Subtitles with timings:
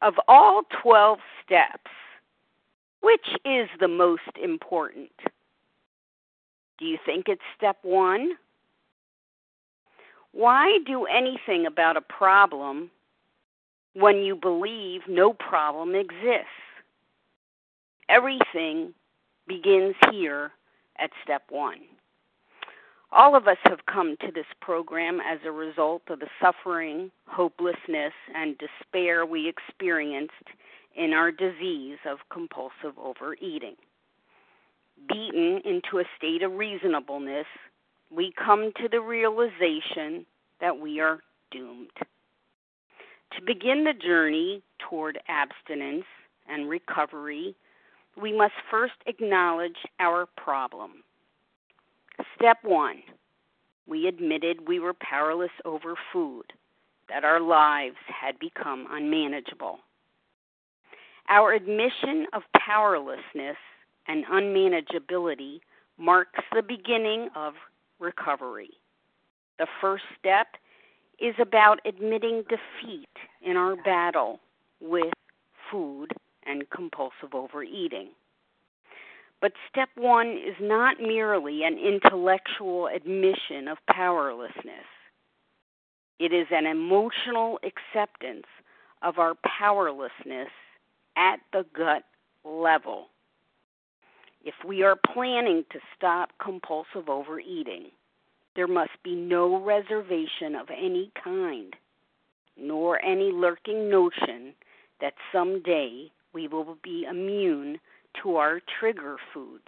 [0.00, 1.90] Of all 12 steps,
[3.02, 5.12] which is the most important?
[6.78, 8.38] Do you think it's step one?
[10.32, 12.90] Why do anything about a problem
[13.94, 16.48] when you believe no problem exists?
[18.08, 18.92] Everything
[19.46, 20.52] begins here
[20.98, 21.80] at step one.
[23.12, 28.12] All of us have come to this program as a result of the suffering, hopelessness,
[28.34, 30.32] and despair we experienced
[30.96, 33.76] in our disease of compulsive overeating.
[35.08, 37.46] Beaten into a state of reasonableness,
[38.14, 40.26] we come to the realization
[40.60, 41.90] that we are doomed.
[43.36, 46.04] To begin the journey toward abstinence
[46.48, 47.54] and recovery,
[48.20, 51.02] we must first acknowledge our problem.
[52.36, 53.02] Step one
[53.86, 56.52] we admitted we were powerless over food,
[57.08, 59.78] that our lives had become unmanageable.
[61.28, 63.56] Our admission of powerlessness
[64.08, 65.60] and unmanageability
[65.98, 67.54] marks the beginning of
[67.98, 68.70] recovery.
[69.58, 70.48] The first step
[71.20, 73.08] is about admitting defeat
[73.42, 74.40] in our battle
[74.80, 75.12] with
[75.70, 76.12] food
[76.44, 78.10] and compulsive overeating.
[79.40, 84.86] But step one is not merely an intellectual admission of powerlessness,
[86.18, 88.46] it is an emotional acceptance
[89.02, 90.48] of our powerlessness
[91.16, 92.04] at the gut
[92.44, 93.08] level.
[94.46, 97.86] If we are planning to stop compulsive overeating,
[98.54, 101.74] there must be no reservation of any kind,
[102.56, 104.54] nor any lurking notion
[105.00, 107.80] that someday we will be immune
[108.22, 109.66] to our trigger foods.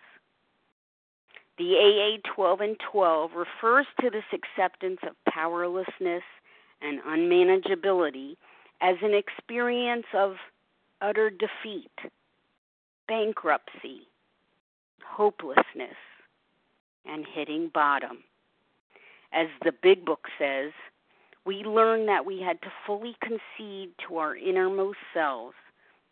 [1.59, 6.23] The AA 12 and 12 refers to this acceptance of powerlessness
[6.81, 8.37] and unmanageability
[8.81, 10.37] as an experience of
[11.01, 11.91] utter defeat,
[13.09, 14.07] bankruptcy,
[15.07, 15.97] hopelessness,
[17.07, 18.19] and hitting bottom.
[19.33, 20.73] As the big book says,
[21.45, 25.55] we learned that we had to fully concede to our innermost selves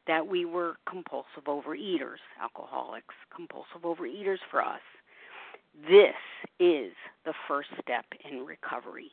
[0.07, 4.81] that we were compulsive overeaters, alcoholics, compulsive overeaters for us.
[5.89, 6.15] This
[6.59, 6.93] is
[7.25, 9.11] the first step in recovery.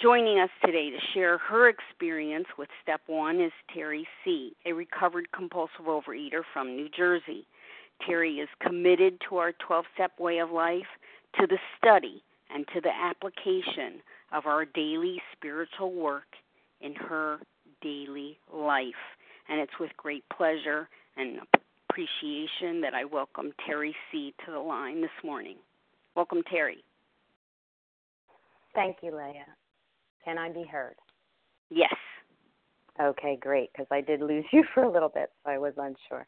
[0.00, 5.30] Joining us today to share her experience with step one is Terry C., a recovered
[5.32, 7.46] compulsive overeater from New Jersey.
[8.06, 10.86] Terry is committed to our 12 step way of life,
[11.38, 12.22] to the study
[12.52, 14.02] and to the application
[14.32, 16.26] of our daily spiritual work
[16.80, 17.38] in her
[17.82, 18.94] daily life.
[19.48, 21.40] And it's with great pleasure and
[21.88, 24.34] appreciation that I welcome Terry C.
[24.44, 25.56] to the line this morning.
[26.16, 26.84] Welcome, Terry.
[28.74, 29.46] Thank you, Leah.
[30.24, 30.94] Can I be heard?
[31.70, 31.94] Yes.
[33.00, 36.26] Okay, great, because I did lose you for a little bit, so I was unsure.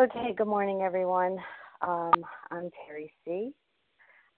[0.00, 1.36] Okay, good morning, everyone.
[1.82, 3.50] Um, I'm Terry C.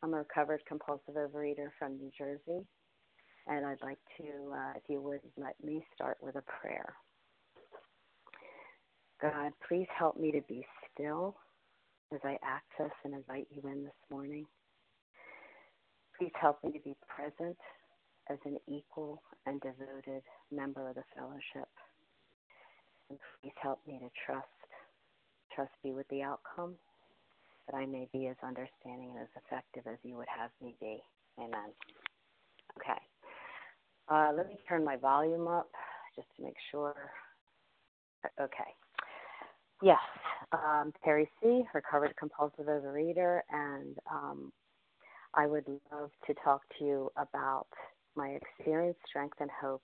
[0.02, 2.66] I'm a recovered compulsive overeater from New Jersey,
[3.46, 6.96] and I'd like to, uh, if you would, let me start with a prayer.
[9.20, 11.36] God, please help me to be still
[12.12, 14.46] as I access and invite you in this morning.
[16.18, 17.58] Please help me to be present
[18.28, 21.68] as an equal and devoted member of the fellowship.
[23.10, 24.48] And please help me to trust,
[25.54, 26.74] trust you with the outcome,
[27.66, 31.02] that I may be as understanding and as effective as you would have me be.
[31.38, 31.70] Amen.
[32.78, 33.00] Okay.
[34.08, 35.70] Uh, let me turn my volume up
[36.16, 36.94] just to make sure.
[38.40, 38.74] Okay.
[39.82, 39.98] Yes,
[40.52, 44.52] um, Terry C., recovered compulsive overeater, and um,
[45.34, 47.66] I would love to talk to you about
[48.14, 49.82] my experience, strength, and hope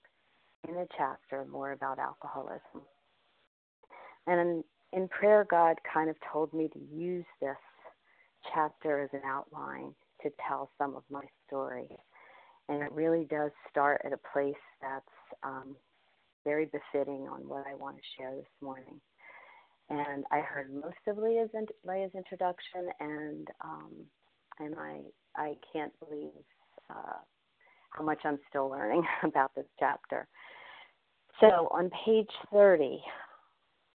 [0.67, 2.81] in a chapter more about alcoholism.
[4.27, 4.63] And
[4.93, 7.57] in, in prayer, God kind of told me to use this
[8.53, 9.93] chapter as an outline
[10.23, 11.87] to tell some of my story.
[12.67, 15.05] And it really does start at a place that's
[15.43, 15.75] um,
[16.45, 18.99] very befitting on what I want to share this morning.
[19.89, 21.49] And I heard most of Leah's,
[21.83, 23.91] Leah's introduction, and um,
[24.59, 24.99] and I
[25.35, 26.29] I can't believe
[26.91, 27.17] uh,
[27.89, 30.27] how much I'm still learning about this chapter.
[31.39, 33.01] So on page 30,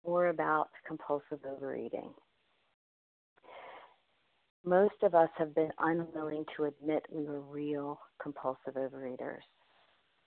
[0.07, 2.11] more about compulsive overeating.
[4.65, 9.43] Most of us have been unwilling to admit we were real compulsive overeaters.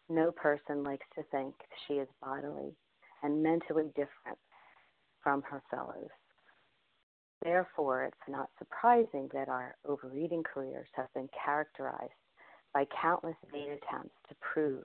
[0.10, 1.56] No person likes to think
[1.88, 2.76] she is bodily
[3.24, 4.38] and mentally different
[5.24, 6.10] from her fellows.
[7.42, 12.12] Therefore, it's not surprising that our overeating careers have been characterized
[12.74, 14.84] by countless vain attempts to prove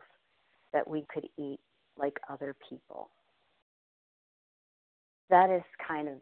[0.72, 1.58] that we could eat
[1.96, 3.10] like other people.
[5.30, 6.14] That is kind of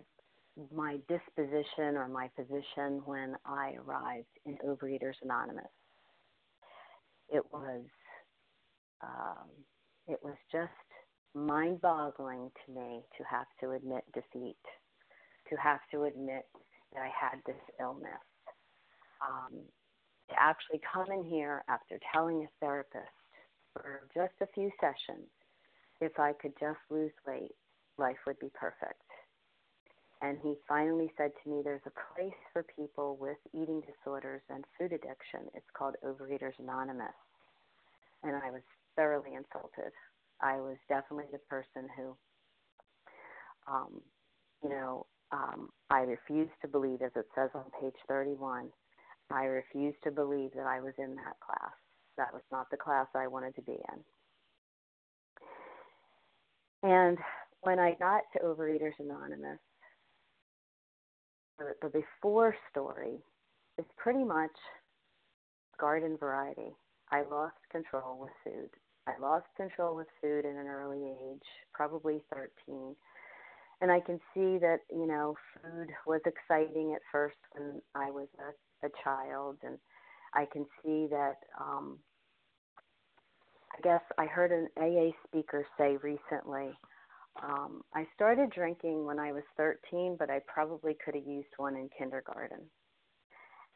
[0.74, 5.64] my disposition or my position when I arrived in Overeaters Anonymous.
[7.30, 7.84] It was
[9.02, 9.48] um,
[10.08, 10.72] it was just
[11.34, 14.56] mind-boggling to me to have to admit defeat,
[15.48, 16.46] to have to admit
[16.92, 18.24] that I had this illness.
[19.26, 19.60] Um,
[20.30, 23.06] to actually come in here after telling a therapist
[23.72, 25.28] for just a few sessions,
[26.00, 27.54] if I could just lose weight,
[27.98, 29.02] life would be perfect.
[30.20, 34.64] And he finally said to me, There's a place for people with eating disorders and
[34.78, 35.46] food addiction.
[35.54, 37.14] It's called Overeaters Anonymous.
[38.24, 38.62] And I was
[38.96, 39.92] thoroughly insulted.
[40.40, 42.16] I was definitely the person who,
[43.72, 44.00] um,
[44.62, 48.70] you know, um, I refused to believe, as it says on page 31,
[49.30, 51.74] I refused to believe that I was in that class.
[52.16, 54.04] That was not the class I wanted to be in.
[56.90, 57.18] And
[57.62, 59.58] when I got to Overeaters Anonymous,
[61.58, 63.18] the, before story
[63.78, 64.50] is pretty much
[65.78, 66.74] garden variety.
[67.10, 68.70] I lost control with food.
[69.06, 72.94] I lost control with food at an early age, probably 13.
[73.80, 78.28] And I can see that, you know, food was exciting at first when I was
[78.38, 79.56] a, a child.
[79.62, 79.78] And
[80.34, 81.98] I can see that, um,
[83.76, 86.76] I guess I heard an AA speaker say recently
[87.42, 91.76] um, I started drinking when I was 13, but I probably could have used one
[91.76, 92.60] in kindergarten.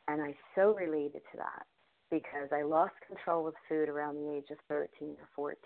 [0.09, 1.64] And I so related to that
[2.11, 5.56] because I lost control with food around the age of 13 or 14.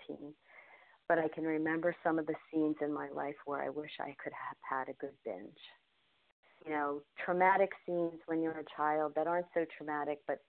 [1.09, 4.15] But I can remember some of the scenes in my life where I wish I
[4.23, 5.59] could have had a good binge.
[6.65, 10.39] You know, traumatic scenes when you're a child that aren't so traumatic, but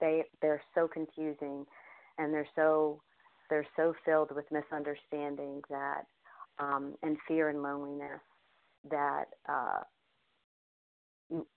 [0.00, 1.64] they they're so confusing,
[2.18, 3.00] and they're so
[3.50, 6.06] they're so filled with misunderstanding that
[6.58, 8.20] um, and fear and loneliness
[8.90, 9.80] that uh,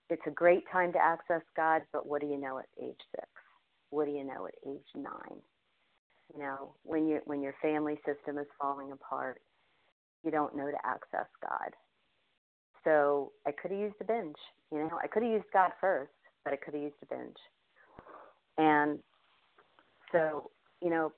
[0.08, 3.28] it's a great time to access God, but what do you know at age six?
[3.90, 5.40] What do you know at age nine?
[6.34, 9.40] You know, when you when your family system is falling apart,
[10.24, 11.74] you don't know to access God.
[12.84, 14.36] So I could have used a binge.
[14.72, 16.12] You know, I could have used God first,
[16.44, 17.36] but I could have used a binge.
[18.58, 18.98] And
[20.12, 20.50] so,
[20.82, 21.12] you know,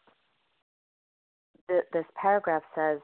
[1.68, 2.98] th- this paragraph says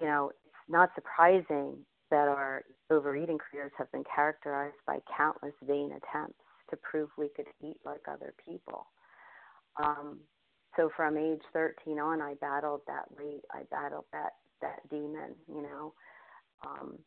[0.00, 1.76] you know, it's not surprising
[2.10, 6.38] that our overeating careers have been characterized by countless vain attempts
[6.70, 8.86] to prove we could eat like other people.
[9.82, 10.20] Um,
[10.76, 13.42] so from age 13 on, I battled that weight.
[13.52, 15.34] I battled that that demon.
[15.48, 15.94] You know,
[16.66, 16.98] um,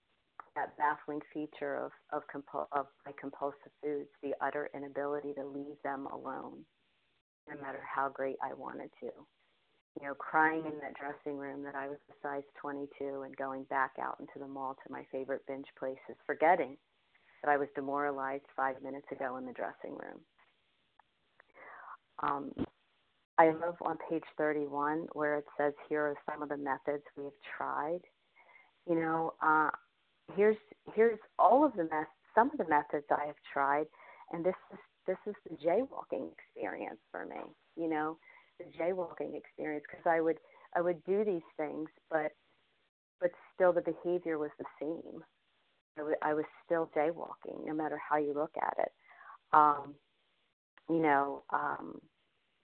[0.56, 5.78] that baffling feature of of, compul- of my compulsive foods, the utter inability to leave
[5.84, 6.66] them alone,
[7.50, 9.12] no matter how great I wanted to
[10.00, 13.64] you know, crying in that dressing room that I was a size 22 and going
[13.66, 16.78] back out into the mall to my favorite binge places, forgetting
[17.44, 20.20] that I was demoralized five minutes ago in the dressing room.
[22.24, 22.52] Um,
[23.38, 27.26] I love on page 31 where it says, Here are some of the methods we
[27.26, 28.02] have tried.
[28.88, 29.70] You know, uh,
[30.36, 30.58] here's
[30.96, 33.86] here's all of the meth- some of the methods I have tried,
[34.32, 37.42] and this is this is the jaywalking experience for me.
[37.76, 38.18] You know,
[38.64, 40.38] the jaywalking experience because I would
[40.76, 42.32] I would do these things, but
[43.20, 45.24] but still the behavior was the same.
[45.98, 48.92] I, w- I was still jaywalking, no matter how you look at it.
[49.54, 49.96] Um,
[50.90, 52.00] you know, um,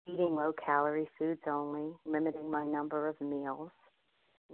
[0.08, 3.72] eating low calorie foods only, limiting my number of meals,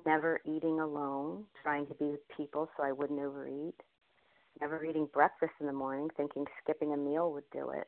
[0.05, 3.75] never eating alone, trying to be with people so I wouldn't overeat,
[4.61, 7.87] never eating breakfast in the morning, thinking skipping a meal would do it,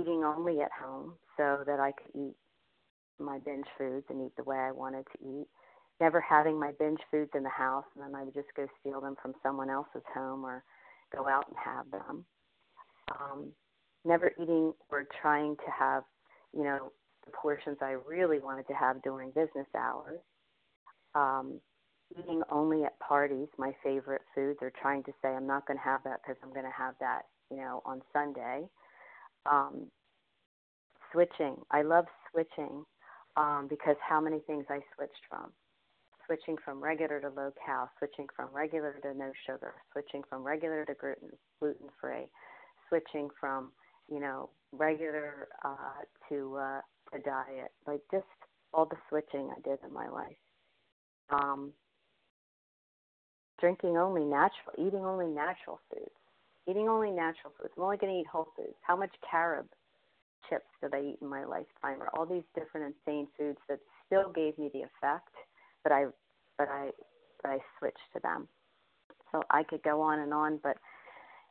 [0.00, 2.34] eating only at home so that I could eat
[3.18, 5.46] my binge foods and eat the way I wanted to eat.
[6.00, 9.00] Never having my binge foods in the house and then I would just go steal
[9.00, 10.62] them from someone else's home or
[11.14, 12.24] go out and have them.
[13.20, 13.52] Um,
[14.04, 16.04] never eating or trying to have,
[16.54, 16.92] you know,
[17.24, 20.20] the portions I really wanted to have during business hours.
[21.14, 21.60] Um,
[22.16, 25.84] eating only at parties, my favorite foods, or trying to say I'm not going to
[25.84, 28.64] have that because I'm going to have that, you know, on Sunday.
[29.50, 29.86] Um,
[31.12, 32.84] switching, I love switching
[33.36, 35.52] um, because how many things I switched from.
[36.26, 40.84] Switching from regular to low cal, switching from regular to no sugar, switching from regular
[40.84, 42.26] to gluten gluten free,
[42.88, 43.72] switching from
[44.10, 46.80] you know regular uh, to uh,
[47.12, 48.26] to diet, like just
[48.74, 50.36] all the switching I did in my life.
[51.30, 51.72] Um,
[53.58, 56.10] drinking only natural, eating only natural foods,
[56.68, 57.72] eating only natural foods.
[57.76, 58.74] I'm only going to eat whole foods.
[58.82, 59.66] How much carob
[60.48, 62.00] chips did I eat in my lifetime?
[62.00, 65.34] Or all these different insane foods that still gave me the effect,
[65.82, 66.06] but I,
[66.56, 66.90] but I,
[67.42, 68.48] but I switched to them.
[69.32, 70.76] So I could go on and on, but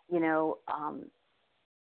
[0.10, 1.06] you know, um,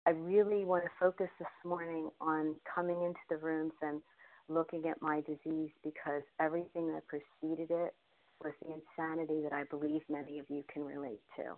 [0.07, 4.01] I really want to focus this morning on coming into the rooms and
[4.49, 7.95] looking at my disease because everything that preceded it
[8.43, 11.55] was the insanity that I believe many of you can relate to.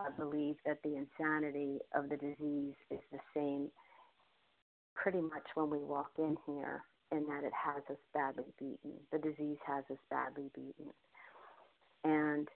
[0.00, 3.70] I believe that the insanity of the disease is the same
[4.94, 8.94] pretty much when we walk in here, in that it has us badly beaten.
[9.12, 10.92] The disease has us badly beaten.
[12.04, 12.48] And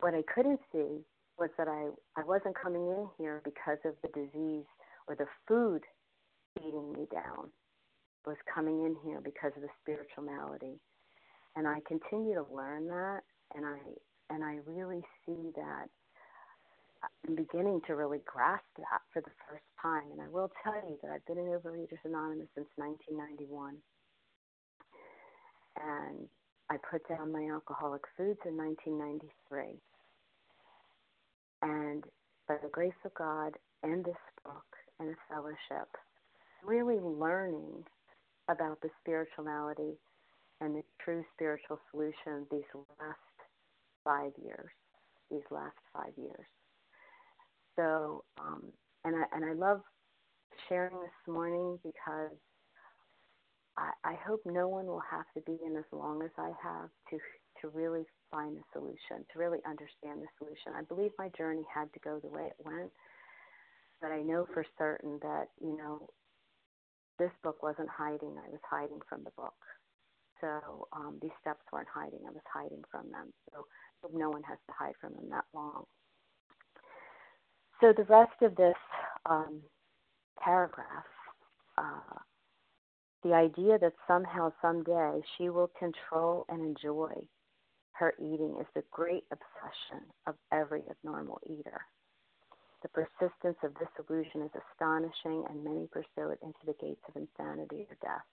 [0.00, 1.04] what I couldn't see
[1.38, 1.88] was that I,
[2.20, 4.66] I wasn't coming in here because of the disease
[5.08, 5.82] or the food
[6.56, 7.50] beating me down.
[8.26, 10.80] I was coming in here because of the spiritual malady
[11.56, 13.20] and I continue to learn that,
[13.54, 13.78] and I
[14.30, 15.88] and I really see that
[17.02, 20.10] uh, I'm beginning to really grasp that for the first time.
[20.12, 23.76] And I will tell you that I've been in Overeaters Anonymous since 1991,
[25.82, 26.28] and
[26.70, 29.78] I put down my alcoholic foods in 1993.
[31.62, 32.04] And
[32.48, 33.52] by the grace of God
[33.82, 34.64] and this book
[35.00, 35.88] and the fellowship,
[36.64, 37.84] really learning
[38.48, 39.98] about the spirituality
[40.60, 42.62] and the true spiritual solution these
[43.00, 43.18] last
[44.04, 44.70] five years.
[45.30, 46.46] These last five years.
[47.76, 48.64] So, um,
[49.04, 49.80] and I and I love
[50.68, 52.36] sharing this morning because
[53.76, 56.90] I, I hope no one will have to be in as long as I have
[57.10, 57.18] to
[57.62, 60.72] to really find the solution, to really understand the solution.
[60.76, 62.90] I believe my journey had to go the way it went,
[64.00, 66.08] but I know for certain that you know
[67.18, 68.34] this book wasn't hiding.
[68.38, 69.54] I was hiding from the book.
[70.40, 72.20] So um, these steps weren't hiding.
[72.26, 73.32] I was hiding from them.
[73.50, 73.66] So
[74.12, 75.84] no one has to hide from them that long.
[77.80, 78.76] So the rest of this
[79.26, 79.60] um,
[80.40, 81.04] paragraph,
[81.78, 82.18] uh,
[83.22, 87.14] the idea that somehow, someday, she will control and enjoy
[87.92, 91.80] her eating is the great obsession of every abnormal eater.
[92.82, 97.16] The persistence of this illusion is astonishing, and many pursue it into the gates of
[97.16, 98.24] insanity or death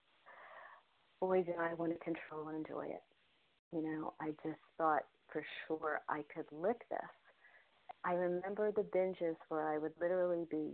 [1.22, 3.04] boy, did I want to control and enjoy it.
[3.72, 7.00] You know, I just thought for sure I could lick this.
[8.04, 10.72] I remember the binges where I would literally be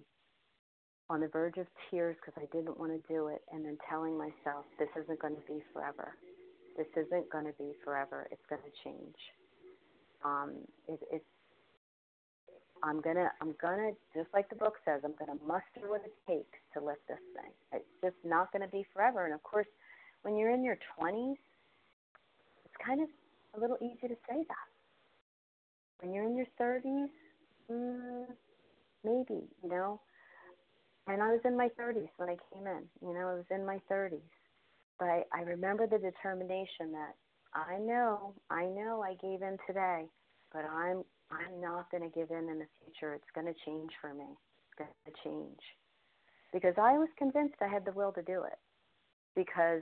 [1.09, 4.17] on the verge of tears because I didn't want to do it, and then telling
[4.17, 6.15] myself, this isn't going to be forever.
[6.77, 8.27] This isn't going to be forever.
[8.31, 9.15] It's going to change.
[10.23, 10.53] Um,
[10.87, 11.25] it, it's
[12.83, 16.59] I'm gonna I'm gonna just like the book says, I'm gonna muster what it takes
[16.73, 17.51] to lift this thing.
[17.73, 19.25] It's just not gonna be forever.
[19.25, 19.67] And of course,
[20.21, 21.37] when you're in your 20s,
[22.65, 23.07] it's kind of
[23.55, 24.67] a little easy to say that.
[25.99, 27.09] When you're in your 30s,
[27.71, 28.25] mm,
[29.03, 29.99] maybe, you know.
[31.07, 32.83] And I was in my 30s when I came in.
[33.01, 34.19] You know, I was in my 30s.
[34.99, 37.15] But I, I remember the determination that
[37.53, 40.05] I know, I know I gave in today,
[40.51, 43.13] but I'm I'm not going to give in in the future.
[43.13, 44.23] It's going to change for me.
[44.23, 45.59] It's going to change.
[46.53, 48.57] Because I was convinced I had the will to do it.
[49.35, 49.81] Because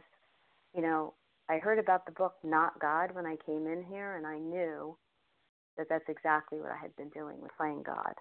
[0.74, 1.14] you know,
[1.50, 4.98] I heard about the book Not God when I came in here, and I knew
[5.78, 8.14] that that's exactly what I had been doing with playing God.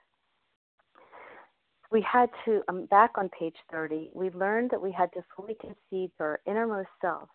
[1.90, 5.54] We had to, um, back on page 30, we learned that we had to fully
[5.60, 7.30] concede to our innermost selves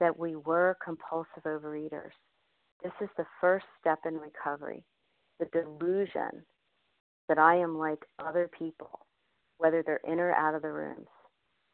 [0.00, 2.12] that we were compulsive overeaters.
[2.82, 4.84] This is the first step in recovery.
[5.38, 6.44] The delusion
[7.28, 9.06] that I am like other people,
[9.58, 11.08] whether they're in or out of the rooms,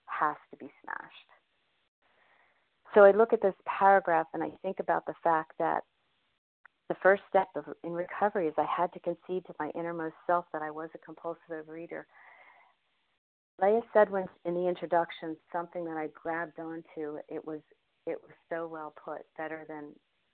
[0.06, 1.39] has to be smashed.
[2.94, 5.84] So I look at this paragraph and I think about the fact that
[6.88, 10.46] the first step of, in recovery is I had to concede to my innermost self
[10.52, 12.02] that I was a compulsive overeater.
[13.62, 17.18] Leah said when in the introduction something that I grabbed onto.
[17.28, 17.60] It was
[18.06, 19.90] it was so well put, better than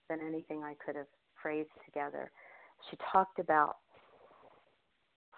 [0.08, 1.08] than anything I could have
[1.42, 2.30] phrased together.
[2.90, 3.76] She talked about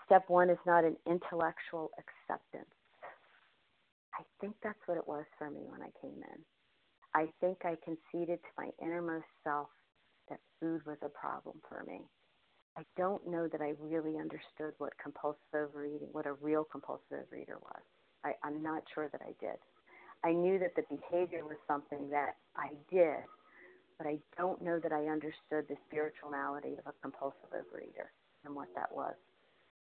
[0.07, 2.71] step one is not an intellectual acceptance.
[4.15, 6.58] I think that's what it was for me when I came in.
[7.15, 9.69] I think I conceded to my innermost self
[10.29, 12.03] that food was a problem for me.
[12.77, 17.61] I don't know that I really understood what compulsive overeating, what a real compulsive overeater
[17.61, 17.83] was.
[18.25, 19.59] I, I'm not sure that I did.
[20.25, 23.25] I knew that the behavior was something that I did,
[23.99, 28.11] but I don't know that I understood the spirituality of a compulsive overeater
[28.45, 29.15] and what that was.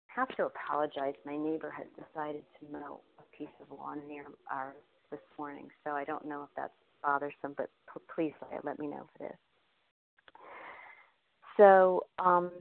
[0.10, 1.16] I have to apologize.
[1.26, 5.92] My neighbor has decided to mow a piece of lawn near ours this morning, so
[5.92, 9.40] I don't know if that's bothersome, but p- please let me know if it is.
[11.58, 12.52] So, um,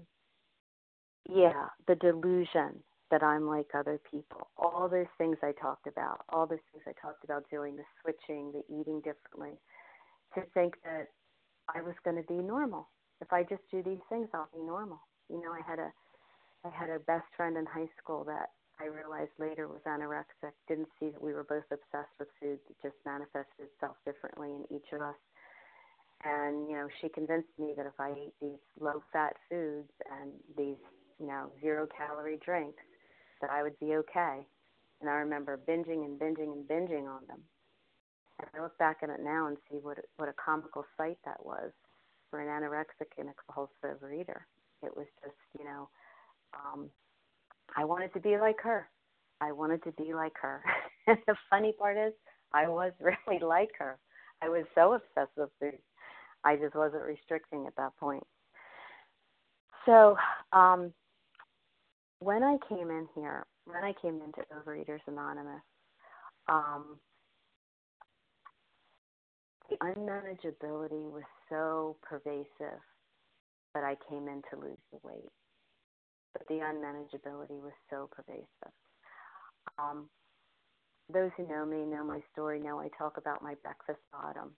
[1.29, 6.47] yeah, the delusion that I'm like other people, all those things I talked about, all
[6.47, 9.59] those things I talked about doing, the switching, the eating differently,
[10.35, 11.09] to think that
[11.75, 12.89] I was going to be normal.
[13.21, 15.01] If I just do these things, I'll be normal.
[15.29, 15.93] You know, I had a
[16.65, 20.53] I had a best friend in high school that I realized later was anorexic.
[20.67, 22.59] Didn't see that we were both obsessed with food.
[22.69, 25.21] It just manifested itself differently in each of us.
[26.25, 30.81] And you know, she convinced me that if I ate these low-fat foods and these
[31.19, 32.83] you know zero-calorie drinks,
[33.41, 34.47] that I would be okay.
[35.01, 37.41] And I remember binging and binging and binging on them.
[38.39, 41.45] And I look back at it now and see what what a comical sight that
[41.45, 41.73] was
[42.31, 44.43] for an anorexic and a compulsive overeater.
[44.83, 45.89] It was just, you know,
[46.55, 46.89] um,
[47.77, 48.89] I wanted to be like her.
[49.41, 50.63] I wanted to be like her.
[51.07, 52.13] and the funny part is,
[52.53, 53.99] I was really like her.
[54.43, 55.79] I was so obsessed with food.
[56.45, 58.25] I just wasn't restricting at that point.
[59.87, 60.17] So,
[60.53, 60.93] um,
[62.21, 65.63] when I came in here, when I came into Overeaters Anonymous,
[66.49, 66.99] um,
[69.69, 72.81] the unmanageability was so pervasive
[73.75, 75.31] that I came in to lose the weight.
[76.33, 78.75] But the unmanageability was so pervasive.
[79.79, 80.09] Um,
[81.13, 84.55] those who know me know my story, know I talk about my breakfast bottom.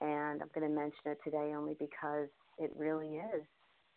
[0.00, 2.28] And I'm going to mention it today only because
[2.58, 3.42] it really is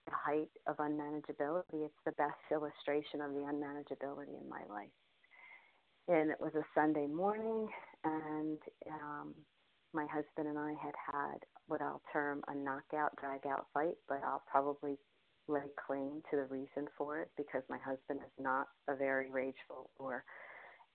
[0.08, 1.86] the height of unmanageability.
[1.86, 4.90] It's the best illustration of the unmanageability in my life.
[6.08, 7.68] And it was a Sunday morning,
[8.04, 8.58] and
[8.90, 9.36] um,
[9.94, 14.22] my husband and I had had what I'll term a knockout, drag out fight, but
[14.26, 14.98] I'll probably
[15.50, 19.90] lay claim to the reason for it because my husband is not a very rageful
[19.98, 20.24] or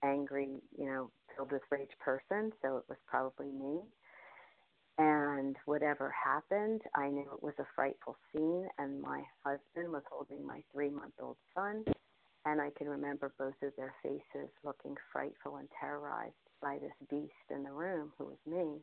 [0.03, 3.81] angry, you know, filled with rage person, so it was probably me.
[4.97, 10.45] And whatever happened, I knew it was a frightful scene, and my husband was holding
[10.45, 11.83] my three month old son,
[12.45, 17.33] and I can remember both of their faces looking frightful and terrorized by this beast
[17.49, 18.79] in the room who was me.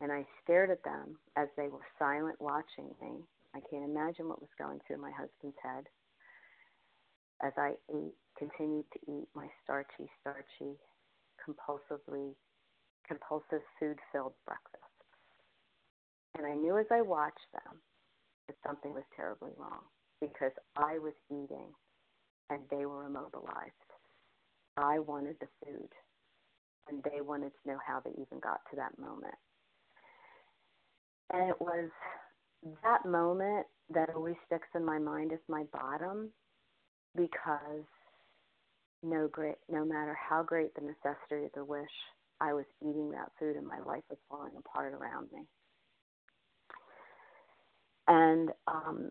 [0.00, 3.24] And I stared at them as they were silent watching me.
[3.54, 5.84] I can't imagine what was going through my husband's head
[7.42, 10.76] as I ate, continued to eat my starchy, starchy,
[11.40, 12.34] compulsively,
[13.06, 14.84] compulsive food filled breakfast.
[16.36, 17.80] And I knew as I watched them
[18.46, 19.82] that something was terribly wrong
[20.20, 21.72] because I was eating
[22.50, 23.72] and they were immobilized.
[24.76, 25.88] I wanted the food,
[26.88, 29.34] and they wanted to know how they even got to that moment.
[31.32, 31.90] And it was
[32.82, 36.30] that moment that always sticks in my mind is my bottom
[37.16, 37.84] because
[39.02, 41.88] no great no matter how great the necessity of the wish,
[42.40, 45.42] I was eating that food and my life was falling apart around me.
[48.08, 49.10] And um,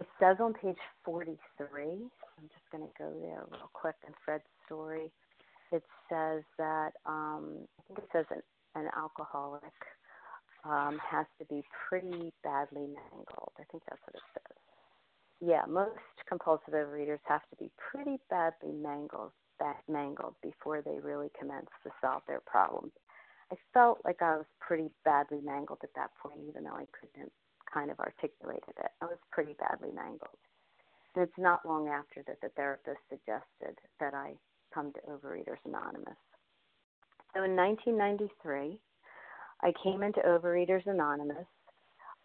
[0.00, 1.36] it says on page 43,
[1.82, 5.12] I'm just going to go there real quick in Fred's story.
[5.72, 8.40] It says that, um, I think it says an,
[8.74, 9.62] an alcoholic
[10.64, 13.52] um, has to be pretty badly mangled.
[13.58, 14.56] I think that's what it says.
[15.40, 15.96] Yeah, most
[16.28, 19.32] compulsive overeaters have to be pretty badly mangled,
[19.88, 22.92] mangled before they really commence to solve their problems.
[23.50, 27.32] I felt like I was pretty badly mangled at that point, even though I couldn't
[27.72, 28.76] kind of articulate it.
[29.00, 30.38] I was pretty badly mangled.
[31.14, 34.34] And it's not long after that the therapist suggested that I
[34.72, 36.18] come to Overeaters Anonymous.
[37.34, 38.78] So in 1993,
[39.62, 41.46] I came into Overeaters Anonymous,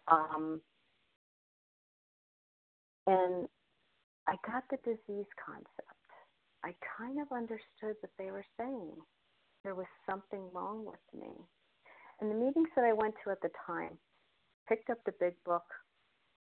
[0.08, 0.60] um,
[3.06, 3.46] and
[4.26, 5.96] I got the disease concept.
[6.64, 8.92] I kind of understood what they were saying.
[9.62, 11.30] There was something wrong with me.
[12.20, 13.98] And the meetings that I went to at the time
[14.68, 15.64] picked up the big book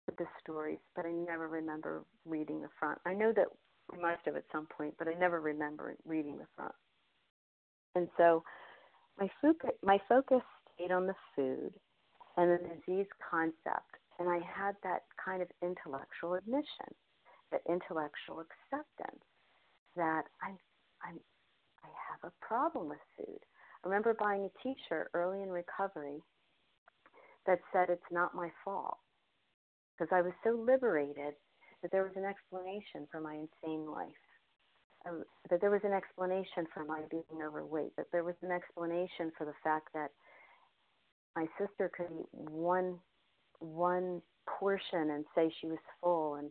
[0.07, 2.99] with the stories, but I never remember reading the front.
[3.05, 3.49] I know that
[3.93, 6.75] we must have at some point, but I never remember reading the front.
[7.95, 8.43] And so
[9.19, 10.43] my focus, my focus
[10.79, 11.73] stayed on the food
[12.37, 16.95] and the disease concept, and I had that kind of intellectual admission,
[17.51, 19.25] that intellectual acceptance
[19.97, 20.59] that I'm,
[21.03, 21.19] I'm, I
[21.85, 23.41] I have a problem with food.
[23.85, 26.23] I remember buying a t shirt early in recovery
[27.47, 28.99] that said it's not my fault
[29.99, 31.35] because I was so liberated
[31.83, 34.09] that there was an explanation for my insane life.
[35.09, 39.31] Um, that there was an explanation for my being overweight, that there was an explanation
[39.39, 40.11] for the fact that
[41.39, 42.99] my sister could eat one
[43.61, 44.21] one
[44.59, 46.51] portion and say she was full and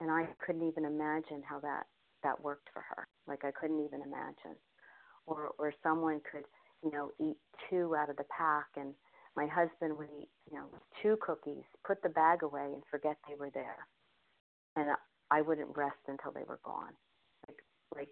[0.00, 1.84] and I couldn't even imagine how that
[2.22, 3.06] that worked for her.
[3.28, 4.58] Like I couldn't even imagine.
[5.26, 6.44] Or or someone could,
[6.82, 7.36] you know, eat
[7.70, 8.94] two out of the pack and
[9.36, 10.66] my husband would eat, you know,
[11.02, 13.86] two cookies, put the bag away and forget they were there.
[14.74, 14.90] And
[15.30, 16.94] I wouldn't rest until they were gone.
[17.46, 17.58] Like
[17.94, 18.08] like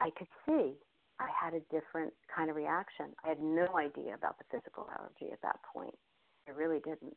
[0.00, 0.72] I could see
[1.18, 3.06] I had a different kind of reaction.
[3.24, 5.94] I had no idea about the physical allergy at that point.
[6.48, 7.16] I really didn't.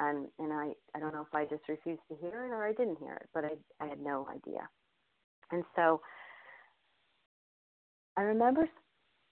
[0.00, 2.72] And and I I don't know if I just refused to hear it or I
[2.72, 4.68] didn't hear it, but I I had no idea.
[5.50, 6.00] And so
[8.16, 8.68] I remember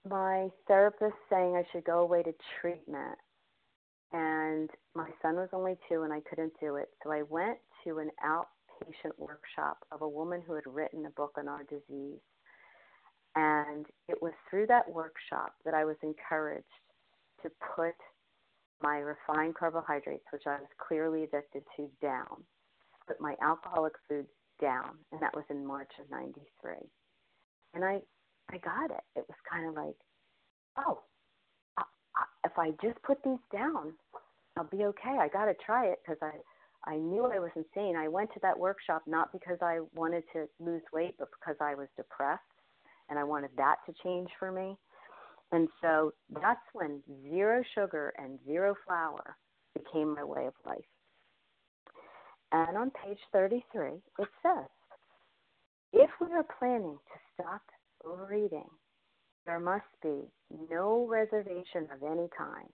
[0.09, 3.19] my therapist saying I should go away to treatment.
[4.13, 6.91] And my son was only two and I couldn't do it.
[7.03, 11.33] So I went to an outpatient workshop of a woman who had written a book
[11.39, 12.21] on our disease.
[13.35, 16.67] And it was through that workshop that I was encouraged
[17.43, 17.95] to put
[18.83, 22.45] my refined carbohydrates, which I was clearly addicted to, down,
[23.07, 24.29] put my alcoholic foods
[24.61, 24.99] down.
[25.13, 26.75] And that was in March of 93.
[27.75, 28.01] And I,
[28.51, 29.05] I got it.
[29.17, 29.97] It was kind of like,
[30.79, 31.01] oh,
[32.45, 33.95] if I just put these down,
[34.59, 35.17] I'll be okay.
[35.19, 37.97] I got to try it because I, I knew I was insane.
[37.97, 41.75] I went to that workshop not because I wanted to lose weight, but because I
[41.75, 42.43] was depressed
[43.13, 44.75] and I wanted that to change for me.
[45.53, 49.37] And so that's when zero sugar and zero flour
[49.75, 50.79] became my way of life.
[52.53, 54.65] And on page 33, it says,
[55.93, 57.61] if we are planning to stop
[58.03, 58.71] overeating,
[59.45, 60.23] there must be
[60.71, 62.71] no reservation of any kind,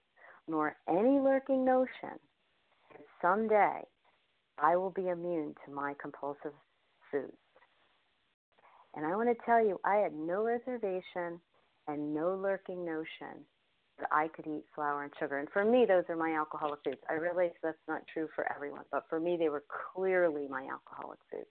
[0.46, 2.16] nor any lurking notion
[2.92, 3.80] that someday
[4.56, 6.54] I will be immune to my compulsive
[7.10, 7.32] foods.
[8.94, 11.40] And I want to tell you, I had no reservation
[11.86, 13.44] and no lurking notion
[13.98, 15.38] that I could eat flour and sugar.
[15.38, 17.00] And for me, those are my alcoholic foods.
[17.08, 21.18] I realize that's not true for everyone, but for me, they were clearly my alcoholic
[21.30, 21.50] foods.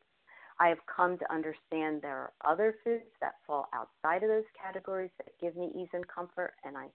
[0.59, 5.11] I have come to understand there are other foods that fall outside of those categories
[5.17, 6.87] that give me ease and comfort, and I,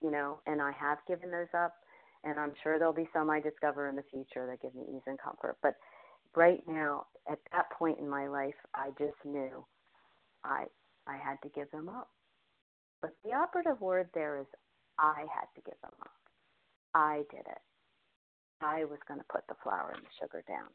[0.00, 1.74] you know, and I have given those up.
[2.22, 5.02] And I'm sure there'll be some I discover in the future that give me ease
[5.06, 5.56] and comfort.
[5.62, 5.76] But
[6.36, 9.64] right now, at that point in my life, I just knew
[10.44, 10.66] I
[11.06, 12.08] I had to give them up.
[13.02, 14.46] But the operative word there is
[14.98, 16.10] I had to give them up.
[16.94, 17.62] I did it.
[18.60, 20.68] I was going to put the flour and the sugar down.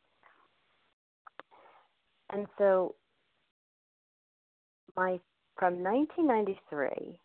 [2.31, 2.95] And so
[4.95, 5.19] my
[5.57, 7.19] from 1993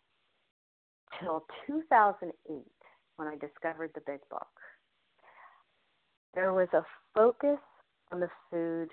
[1.19, 2.65] till 2008
[3.15, 4.47] when I discovered the big book
[6.33, 7.59] there was a focus
[8.19, 8.89] the food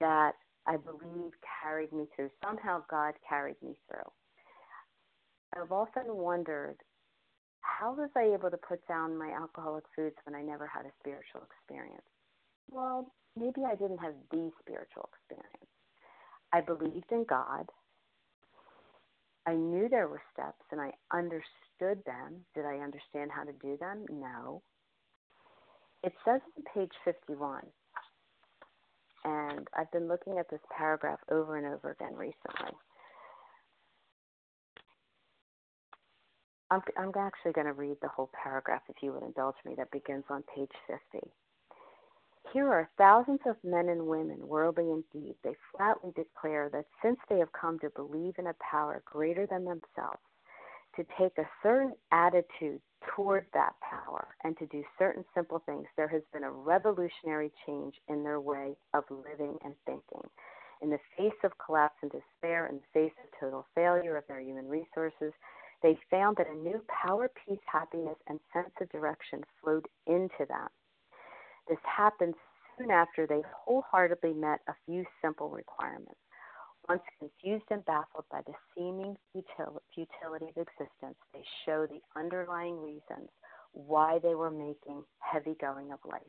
[0.00, 0.32] that
[0.66, 4.10] I believe carried me through somehow God carried me through
[5.56, 6.76] I've often wondered
[7.60, 10.92] how was I able to put down my alcoholic foods when I never had a
[11.00, 12.06] spiritual experience?
[12.70, 15.70] Well, maybe I didn't have the spiritual experience.
[16.52, 17.66] I believed in God.
[19.46, 22.44] I knew there were steps and I understood them.
[22.54, 24.04] Did I understand how to do them?
[24.10, 24.62] No.
[26.02, 27.62] It says on page 51,
[29.24, 32.76] and I've been looking at this paragraph over and over again recently.
[36.70, 39.90] I'm, I'm actually going to read the whole paragraph, if you would indulge me, that
[39.90, 40.70] begins on page
[41.12, 41.26] 50.
[42.52, 45.34] Here are thousands of men and women, worldly indeed.
[45.44, 49.64] They flatly declare that since they have come to believe in a power greater than
[49.64, 50.20] themselves,
[50.98, 52.80] to take a certain attitude
[53.14, 57.94] toward that power and to do certain simple things, there has been a revolutionary change
[58.08, 60.28] in their way of living and thinking.
[60.82, 64.40] In the face of collapse and despair, in the face of total failure of their
[64.40, 65.32] human resources,
[65.84, 70.68] they found that a new power, peace, happiness, and sense of direction flowed into them.
[71.68, 72.34] This happened
[72.76, 76.18] soon after they wholeheartedly met a few simple requirements.
[76.88, 83.28] Once confused and baffled by the seeming futility of existence, they show the underlying reasons
[83.72, 86.22] why they were making heavy going of life.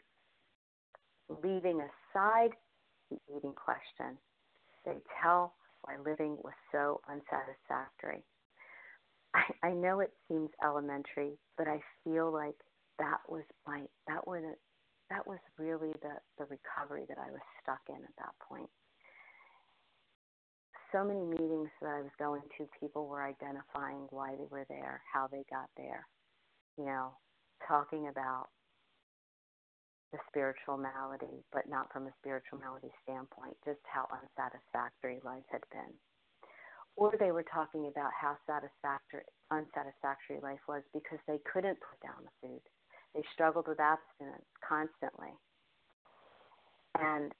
[1.43, 2.51] Leaving aside
[3.09, 4.17] the eating question,
[4.85, 8.23] they tell why living was so unsatisfactory.
[9.33, 12.55] I, I know it seems elementary, but I feel like
[12.97, 14.43] that was my that was
[15.09, 18.69] that was really the the recovery that I was stuck in at that point.
[20.91, 25.02] So many meetings that I was going to, people were identifying why they were there,
[25.12, 26.08] how they got there,
[26.78, 27.13] you know,
[27.67, 28.47] talking about
[30.12, 35.62] the spiritual malady, but not from a spiritual malady standpoint, just how unsatisfactory life had
[35.71, 35.93] been.
[36.95, 42.25] Or they were talking about how satisfactory, unsatisfactory life was because they couldn't put down
[42.25, 42.62] the food.
[43.13, 45.34] They struggled with abstinence constantly.
[46.97, 47.32] And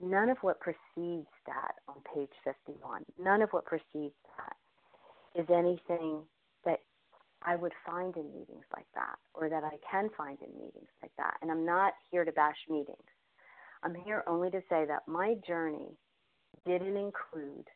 [0.00, 6.20] none of what precedes that on page 51, none of what precedes that is anything
[6.64, 6.80] that
[7.42, 11.12] I would find in meetings like that or that I can find in meetings like
[11.18, 11.34] that.
[11.42, 12.96] And I'm not here to bash meetings.
[13.82, 15.96] I'm here only to say that my journey
[16.66, 17.68] didn't include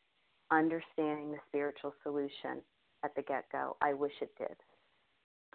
[0.50, 2.60] understanding the spiritual solution
[3.04, 3.76] at the get go.
[3.80, 4.56] I wish it did.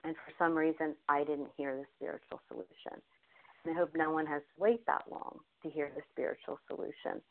[0.04, 3.02] And for some reason, I didn't hear the spiritual solution.
[3.68, 7.22] And I hope no one has to wait that long to hear the spiritual solution.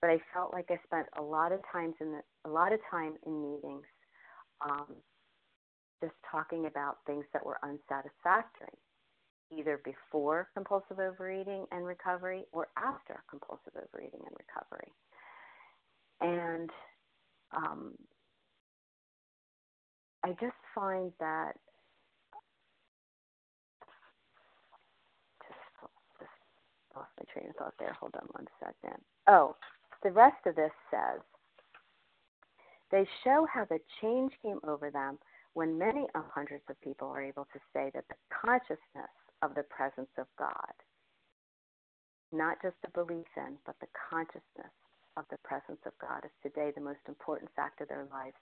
[0.00, 2.80] But I felt like I spent a lot of times in the, a lot of
[2.90, 3.86] time in meetings
[4.68, 4.96] um,
[6.02, 8.76] just talking about things that were unsatisfactory,
[9.56, 14.92] either before compulsive overeating and recovery or after compulsive overeating and recovery.
[16.20, 16.70] And
[17.56, 17.92] um,
[20.24, 21.52] I just find that
[25.46, 26.30] just, just
[26.96, 27.96] lost my train of thought there.
[28.00, 29.00] Hold on one second.
[29.26, 29.56] Oh,
[30.02, 31.20] the rest of this says
[32.90, 35.18] they show how the change came over them
[35.54, 39.10] when many hundreds of people are able to say that the consciousness
[39.42, 40.74] of the presence of God,
[42.32, 44.72] not just the belief in, but the consciousness
[45.16, 48.36] of the presence of God is today the most important fact of their lives,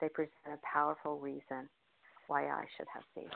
[0.00, 1.68] they present a powerful reason
[2.26, 3.30] why I should have faith.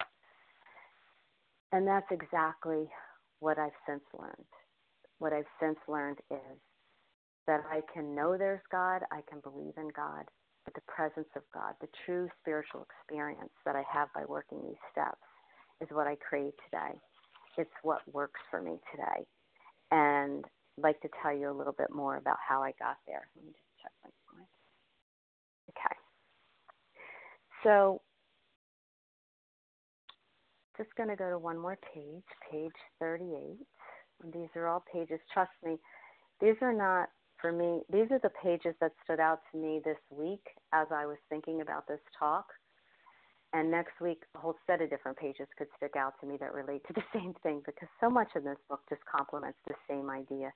[1.73, 2.91] And that's exactly
[3.39, 4.51] what I've since learned.
[5.21, 6.59] What I've since learned is
[7.47, 10.25] that I can know there's God, I can believe in God,
[10.65, 14.81] but the presence of God, the true spiritual experience that I have by working these
[14.91, 15.21] steps,
[15.81, 16.99] is what I crave today.
[17.59, 19.27] It's what works for me today.
[19.91, 20.45] And
[20.79, 23.29] I'd like to tell you a little bit more about how I got there.
[23.37, 24.47] Let me just check my slide.
[25.71, 25.97] Okay.
[27.63, 28.01] So,
[30.79, 33.59] just going to go to one more page, page 38.
[34.25, 35.21] These are all pages.
[35.33, 35.79] Trust me,
[36.41, 37.09] these are not
[37.41, 41.07] for me, these are the pages that stood out to me this week as I
[41.07, 42.47] was thinking about this talk.
[43.53, 46.55] And next week, a whole set of different pages could stick out to me that
[46.55, 50.09] relate to the same thing because so much in this book just complements the same
[50.11, 50.53] idea,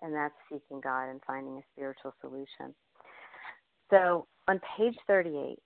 [0.00, 2.74] and that's seeking God and finding a spiritual solution.
[3.90, 5.58] So on page 38,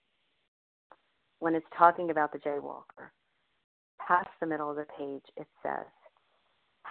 [1.39, 3.11] when it's talking about the jaywalker,
[4.07, 5.87] past the middle of the page, it says,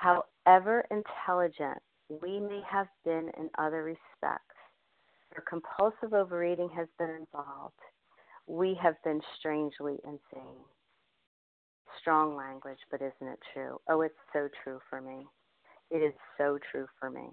[0.01, 1.77] However intelligent
[2.09, 4.55] we may have been in other respects.
[5.29, 7.75] Where compulsive overeating has been involved,
[8.47, 10.65] we have been strangely insane.
[11.99, 13.79] Strong language, but isn't it true?
[13.87, 15.27] Oh, it's so true for me.
[15.91, 17.29] It is so true for me.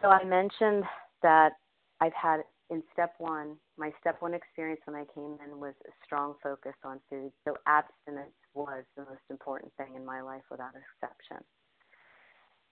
[0.00, 0.84] So I mentioned
[1.22, 1.52] that
[2.00, 2.40] I've had
[2.70, 6.74] in step one, my step one experience when I came in was a strong focus
[6.84, 7.32] on food.
[7.44, 11.44] So abstinence was the most important thing in my life without exception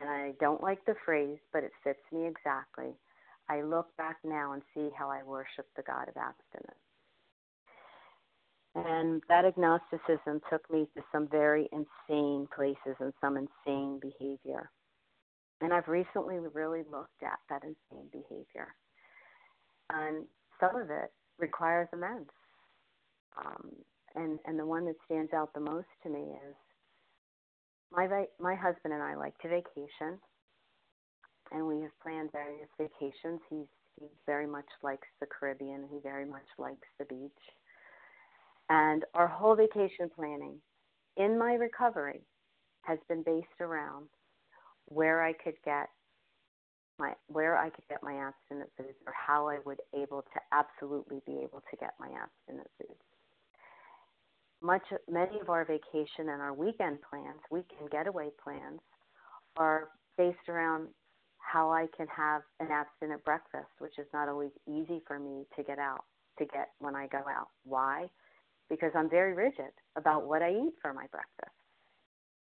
[0.01, 2.95] and I don't like the phrase, but it fits me exactly.
[3.49, 6.79] I look back now and see how I worship the God of abstinence.
[8.75, 14.71] And that agnosticism took me to some very insane places and some insane behavior.
[15.61, 18.75] And I've recently really looked at that insane behavior.
[19.91, 20.27] And
[20.61, 22.31] some of it requires amends.
[23.37, 23.71] Um,
[24.15, 26.55] and, and the one that stands out the most to me is
[27.91, 30.19] my my husband and I like to vacation,
[31.53, 33.41] and we have planned various vacations.
[33.49, 33.67] He's
[33.99, 35.89] he very much likes the Caribbean.
[35.91, 37.31] He very much likes the beach,
[38.69, 40.61] and our whole vacation planning
[41.17, 42.21] in my recovery
[42.83, 44.07] has been based around
[44.87, 45.89] where I could get
[46.99, 51.21] my where I could get my abstinent foods or how I would able to absolutely
[51.27, 53.01] be able to get my abstinent foods
[54.61, 58.81] much many of our vacation and our weekend plans, weekend getaway plans,
[59.57, 60.89] are based around
[61.39, 65.63] how I can have an abstinent breakfast, which is not always easy for me to
[65.63, 66.05] get out
[66.39, 67.49] to get when I go out.
[67.65, 68.07] Why?
[68.69, 71.57] Because I'm very rigid about what I eat for my breakfast.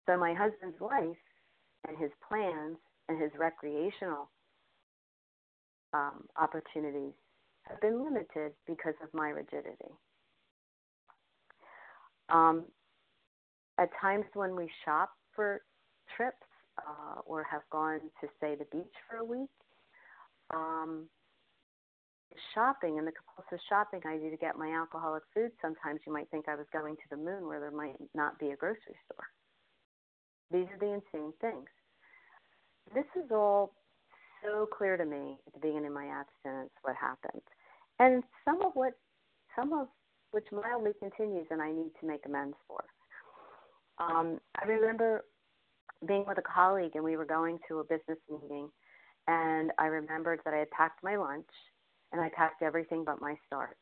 [0.08, 1.18] So my husband's life
[1.88, 4.30] and his plans and his recreational
[5.94, 7.14] um, opportunities
[7.64, 9.92] have been limited because of my rigidity.
[12.30, 12.66] Um,
[13.78, 15.62] at times when we shop for
[16.16, 16.36] trips
[16.78, 19.50] uh, or have gone to, say, the beach for a week,
[20.54, 21.08] um,
[22.54, 26.30] shopping and the compulsive shopping I do to get my alcoholic food, sometimes you might
[26.30, 29.28] think I was going to the moon where there might not be a grocery store.
[30.52, 31.68] These are the insane things.
[32.94, 33.74] This is all
[34.48, 37.42] so clear to me at the beginning of my abstinence what happened.
[38.00, 38.94] And some of what
[39.56, 39.88] some of
[40.32, 42.84] which mildly continues and I need to make amends for.
[44.00, 45.26] Um, I remember
[46.08, 48.70] being with a colleague and we were going to a business meeting
[49.28, 51.50] and I remembered that I had packed my lunch
[52.12, 53.76] and I packed everything but my starch.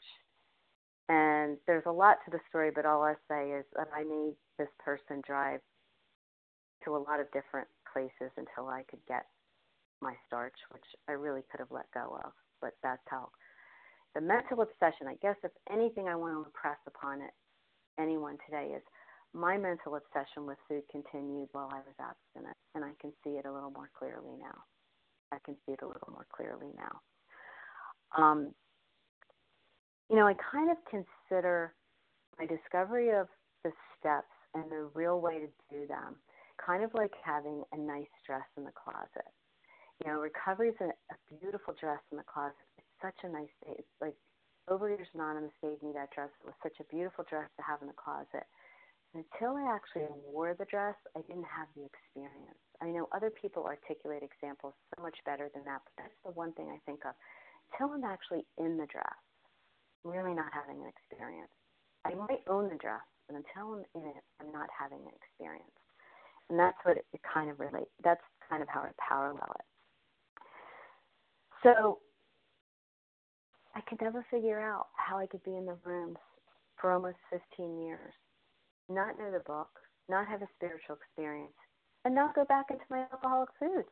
[1.10, 4.34] And there's a lot to the story, but all I say is that I made
[4.58, 5.60] this person drive
[6.86, 9.26] to a lot of different places until I could get
[10.02, 12.32] my starch, which I really could have let go of.
[12.62, 13.30] But that's how
[14.14, 17.32] the mental obsession, I guess, if anything I want to impress upon it,
[18.00, 18.84] anyone today is
[19.34, 23.46] my mental obsession with food continued while I was abstinent, and I can see it
[23.46, 24.56] a little more clearly now.
[25.32, 27.02] I can see it a little more clearly now.
[28.18, 28.54] Um,
[30.10, 31.74] you know, I kind of consider
[32.40, 33.28] my discovery of
[33.64, 36.16] the steps and the real way to do them
[36.64, 39.28] kind of like having a nice dress in the closet.
[40.04, 42.60] You know, recovery is a, a beautiful dress in the closet.
[42.78, 43.80] It's such a nice day.
[43.80, 44.16] It's like
[44.68, 46.30] Overeaters Anonymous gave me that dress.
[46.42, 48.44] It was such a beautiful dress to have in the closet.
[49.16, 52.60] Until I actually wore the dress, I didn't have the experience.
[52.84, 56.52] I know other people articulate examples so much better than that, but that's the one
[56.60, 57.16] thing I think of.
[57.72, 59.16] Until I'm actually in the dress,
[60.04, 61.54] I'm really not having an experience.
[62.04, 65.80] I might own the dress, but until I'm in it, I'm not having an experience.
[66.50, 67.94] And that's what it, it kind of relates.
[68.04, 69.66] That's kind of how I parallel it.
[71.66, 71.98] So
[73.74, 76.18] I could never figure out how I could be in the rooms
[76.80, 78.14] for almost 15 years,
[78.88, 79.70] not know the book,
[80.08, 81.58] not have a spiritual experience,
[82.06, 83.90] and not go back into my alcoholic foods.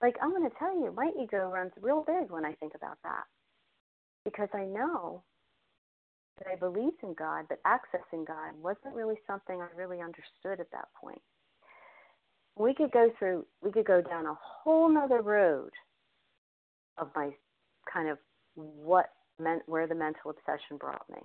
[0.00, 2.98] Like, I'm going to tell you, my ego runs real big when I think about
[3.02, 3.24] that.
[4.24, 5.24] Because I know
[6.38, 10.70] that I believed in God, but accessing God wasn't really something I really understood at
[10.70, 11.22] that point.
[12.54, 15.70] We could go through, we could go down a whole nother road
[16.98, 17.30] of my
[17.92, 18.18] kind of
[18.54, 21.20] what meant, where the mental obsession brought me.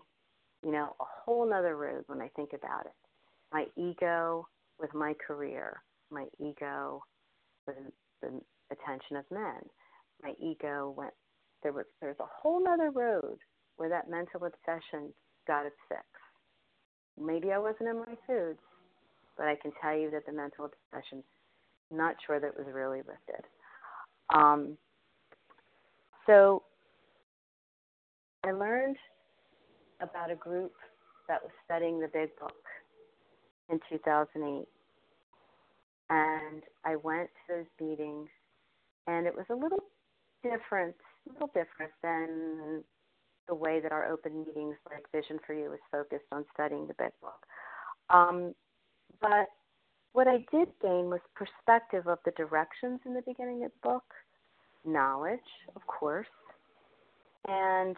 [0.64, 2.94] You know, a whole nother road when I think about it.
[3.52, 4.48] My ego
[4.80, 7.04] with my career, my ego
[7.68, 7.76] with
[8.22, 9.62] the attention of men.
[10.22, 11.14] My ego went
[11.64, 13.38] there was there's a whole other road
[13.78, 15.14] where that mental obsession
[15.48, 16.04] got its fix.
[17.20, 18.60] Maybe I wasn't in my foods,
[19.38, 21.24] but I can tell you that the mental obsession,
[21.92, 23.46] not sure that it was really lifted.
[24.34, 24.78] Um,
[26.26, 26.64] so
[28.46, 28.98] I learned
[30.02, 30.74] about a group
[31.28, 32.54] that was studying the big book
[33.70, 34.68] in 2008.
[36.10, 38.30] And I went to those meetings,
[39.08, 39.84] and it was a little
[40.44, 40.96] different,
[41.28, 42.84] a little different than
[43.48, 46.94] the way that our open meetings, like Vision for You, is focused on studying the
[46.96, 47.46] big book.
[48.10, 48.54] Um,
[49.22, 49.48] but
[50.14, 54.06] what I did gain was perspective of the directions in the beginning of the book,
[54.86, 55.40] knowledge,
[55.76, 56.28] of course,
[57.48, 57.96] and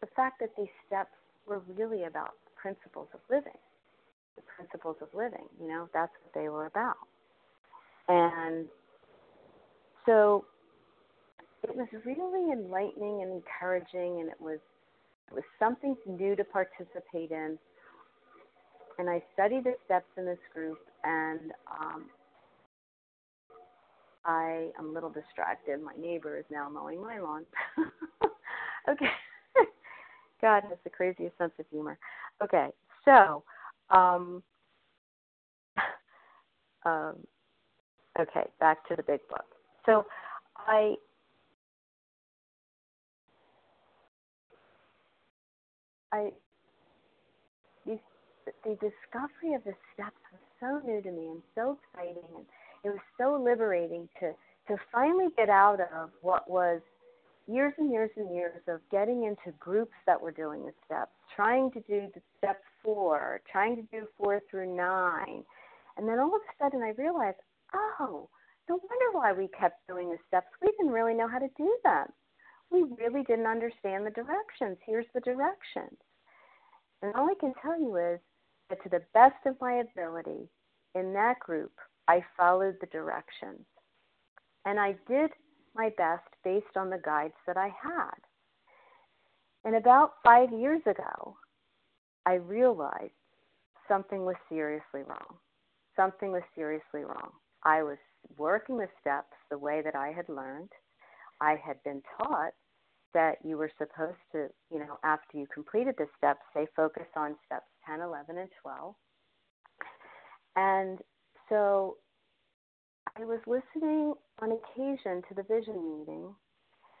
[0.00, 1.10] the fact that these steps
[1.46, 3.58] were really about principles of living
[4.38, 5.46] the principles of living.
[5.60, 6.96] You know, that's what they were about.
[8.08, 8.66] And
[10.06, 10.44] so
[11.62, 14.58] it was really enlightening and encouraging, and it was
[15.28, 17.58] it was something new to participate in.
[18.98, 22.06] And I studied the steps in this group, and um,
[24.24, 25.82] I am a little distracted.
[25.82, 27.44] My neighbor is now mowing my lawn.
[28.88, 29.10] okay.
[30.40, 31.98] God has the craziest sense of humor.
[32.42, 32.68] Okay,
[33.04, 33.42] so
[33.90, 34.42] um,
[36.86, 37.16] um,
[38.20, 39.46] okay, back to the big book.
[39.86, 40.04] So
[40.56, 40.94] I
[46.12, 46.30] I
[47.86, 47.98] the,
[48.64, 52.46] the discovery of the steps was so new to me and so exciting and
[52.88, 54.32] it was so liberating to
[54.68, 56.80] to finally get out of what was
[57.46, 61.70] years and years and years of getting into groups that were doing the steps, trying
[61.70, 65.42] to do the step four, trying to do four through nine.
[65.96, 67.38] And then all of a sudden I realized,
[67.74, 68.28] oh,
[68.68, 70.48] no wonder why we kept doing the steps.
[70.60, 72.06] We didn't really know how to do them.
[72.70, 74.76] We really didn't understand the directions.
[74.84, 75.96] Here's the directions.
[77.00, 78.20] And all I can tell you is
[78.68, 80.50] that to the best of my ability
[80.94, 81.72] in that group,
[82.08, 83.64] I followed the directions.
[84.64, 85.30] And I did
[85.74, 88.18] my best based on the guides that I had.
[89.64, 91.36] And about five years ago,
[92.26, 93.12] I realized
[93.86, 95.36] something was seriously wrong.
[95.96, 97.30] Something was seriously wrong.
[97.64, 97.98] I was
[98.36, 100.70] working the steps the way that I had learned.
[101.40, 102.52] I had been taught
[103.14, 107.36] that you were supposed to, you know, after you completed the steps, say focus on
[107.46, 108.94] steps 10, 11, and 12.
[110.56, 110.98] And
[111.48, 111.96] so
[113.16, 116.34] I was listening on occasion to the vision meeting,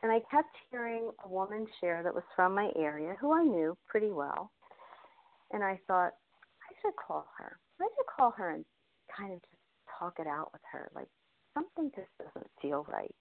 [0.02, 3.76] and I kept hearing a woman share that was from my area who I knew
[3.86, 4.52] pretty well.
[5.52, 6.12] And I thought,
[6.62, 7.58] I should call her.
[7.80, 8.64] I should call her and
[9.16, 9.62] kind of just
[9.98, 10.90] talk it out with her.
[10.94, 11.08] Like,
[11.54, 13.14] something just doesn't feel right.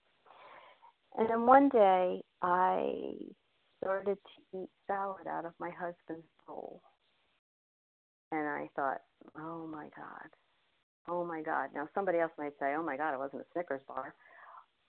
[1.17, 3.13] And then one day I
[3.83, 6.81] started to eat salad out of my husband's bowl.
[8.31, 9.01] And I thought,
[9.39, 10.29] oh my God.
[11.09, 11.69] Oh my God.
[11.73, 14.13] Now, somebody else might say, oh my God, it wasn't a Snickers bar.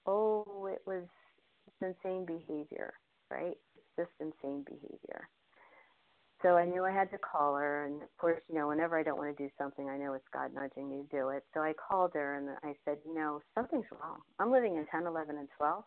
[0.06, 1.04] Oh, it was
[1.80, 2.94] insane behavior,
[3.30, 3.56] right?
[3.76, 5.28] It's just insane behavior.
[6.42, 9.02] So I knew I had to call her, and of course, you know, whenever I
[9.02, 11.42] don't want to do something, I know it's God nudging me to do it.
[11.52, 14.20] So I called her and I said, you know, something's wrong.
[14.38, 15.84] I'm living in 10, 11, and 12.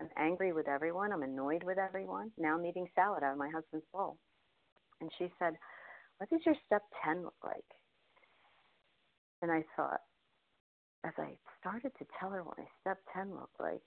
[0.00, 1.12] I'm angry with everyone.
[1.12, 2.30] I'm annoyed with everyone.
[2.38, 4.16] Now I'm eating salad out of my husband's bowl.
[5.00, 5.54] And she said,
[6.18, 7.64] what does your step 10 look like?
[9.44, 10.00] And I thought,
[11.04, 13.84] as I started to tell her what my step 10 looked like,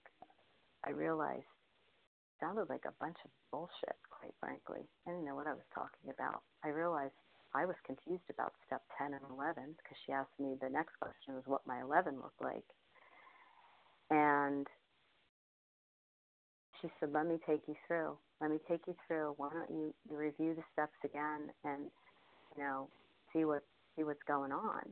[0.86, 4.86] I realized it sounded like a bunch of bullshit, quite frankly.
[4.86, 6.46] I didn't know what I was talking about.
[6.64, 7.18] I realized
[7.56, 11.34] I was confused about step 10 and 11 because she asked me the next question
[11.34, 12.70] was what my 11 looked like.
[14.12, 14.68] And
[16.80, 18.14] she said, let me take you through.
[18.42, 19.34] Let me take you through.
[19.38, 21.90] Why don't you, you review the steps again and,
[22.54, 22.90] you know,
[23.34, 23.64] see what
[23.96, 24.86] see what's going on.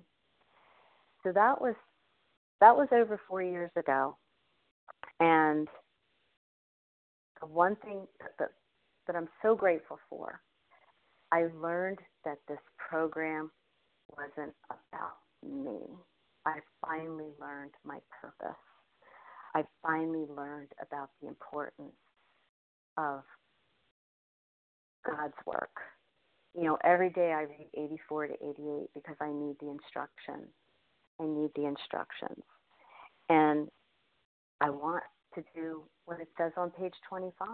[1.26, 1.74] So that was
[2.62, 4.16] that was over four years ago.
[5.20, 5.68] And
[7.42, 8.08] the one thing
[8.40, 8.50] that,
[9.08, 10.40] that I'm so grateful for,
[11.32, 13.52] I learned that this program
[14.16, 15.80] wasn't about me.
[16.46, 18.56] I finally learned my purpose.
[19.56, 21.96] I finally learned about the importance
[22.98, 23.24] of
[25.06, 25.72] God's work.
[26.56, 30.52] You know, every day I read 84 to 88 because I need the instructions.
[31.20, 32.44] I need the instructions.
[33.30, 33.68] And
[34.62, 35.04] I want
[35.36, 37.50] to do what it says on page 25.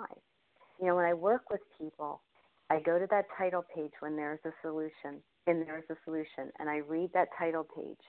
[0.80, 2.22] You know, when I work with people,
[2.70, 6.70] I go to that title page when there's a solution, and there's a solution, and
[6.70, 8.00] I read that title page,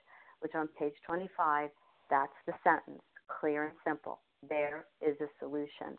[0.40, 1.70] which on page 25,
[2.11, 3.03] that's the sentence,
[3.40, 4.20] clear and simple.
[4.48, 5.98] There is a solution.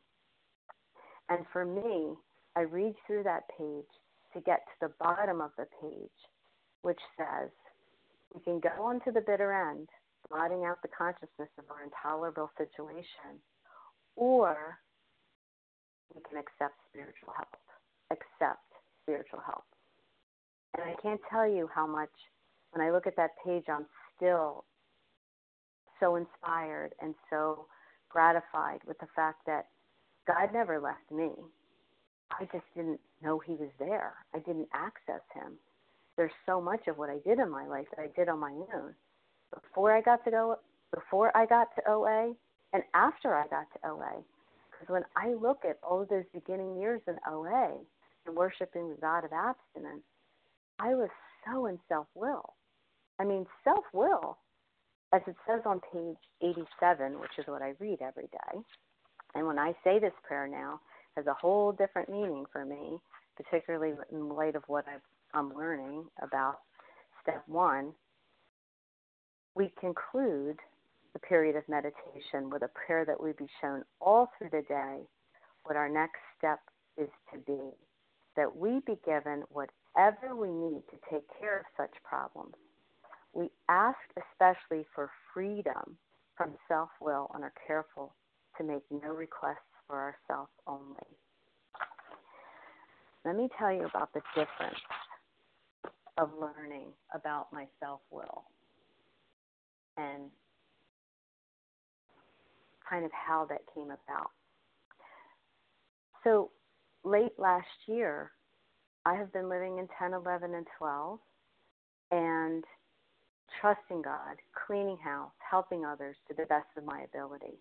[1.29, 2.15] And for me,
[2.55, 3.89] I read through that page
[4.33, 6.09] to get to the bottom of the page,
[6.81, 7.49] which says,
[8.33, 9.89] we can go on to the bitter end,
[10.29, 13.39] blotting out the consciousness of our intolerable situation,
[14.15, 14.77] or
[16.13, 17.49] we can accept spiritual help.
[18.11, 18.65] Accept
[19.03, 19.63] spiritual help.
[20.75, 22.09] And I can't tell you how much,
[22.71, 24.65] when I look at that page, I'm still
[25.99, 27.67] so inspired and so
[28.09, 29.67] gratified with the fact that
[30.27, 31.29] God never left me.
[32.31, 34.13] I just didn't know He was there.
[34.33, 35.53] I didn't access Him.
[36.17, 38.51] There's so much of what I did in my life that I did on my
[38.51, 38.93] own.
[39.53, 40.57] Before I got to go,
[40.93, 42.33] before I got to OA,
[42.73, 44.23] and after I got to OA.
[44.71, 47.77] Because when I look at all those beginning years in OA
[48.25, 50.03] and worshiping the God of abstinence,
[50.79, 51.09] I was
[51.45, 52.53] so in self will.
[53.19, 54.37] I mean, self will,
[55.13, 58.59] as it says on page 87, which is what I read every day.
[59.35, 60.79] And when I say this prayer now,
[61.15, 62.97] has a whole different meaning for me,
[63.37, 65.01] particularly in light of what I've,
[65.33, 66.59] I'm learning about
[67.21, 67.93] step one.
[69.55, 70.57] We conclude
[71.13, 74.99] the period of meditation with a prayer that we be shown all through the day
[75.63, 76.59] what our next step
[76.97, 77.71] is to be,
[78.35, 82.53] that we be given whatever we need to take care of such problems.
[83.33, 85.97] We ask especially for freedom
[86.35, 88.13] from self will and are careful
[88.57, 89.57] to make no requests
[89.87, 91.07] for ourselves only.
[93.25, 94.79] Let me tell you about the difference
[96.17, 98.43] of learning about my self will
[99.97, 100.29] and
[102.87, 104.31] kind of how that came about.
[106.23, 106.51] So,
[107.03, 108.31] late last year,
[109.05, 111.19] I have been living in 10, 11, and 12
[112.11, 112.63] and
[113.59, 117.57] trusting God, cleaning house, helping others to the best of my ability.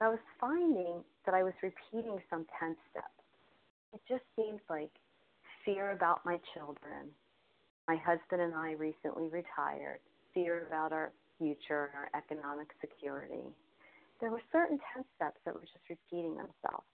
[0.00, 3.06] I was finding that I was repeating some 10 steps.
[3.92, 4.90] It just seemed like
[5.64, 7.10] fear about my children.
[7.88, 10.00] My husband and I recently retired,
[10.32, 13.48] fear about our future and our economic security,
[14.20, 16.86] there were certain 10 steps that were just repeating themselves.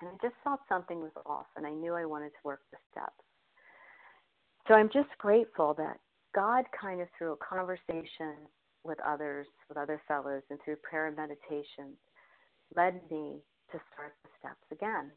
[0.00, 2.78] And I just felt something was off, and I knew I wanted to work the
[2.92, 3.24] steps.
[4.68, 5.98] So I'm just grateful that
[6.34, 8.46] God kind of through a conversation
[8.84, 11.96] with others, with other fellows, and through prayer and meditation,
[12.76, 13.40] led me
[13.72, 15.10] to start the steps again.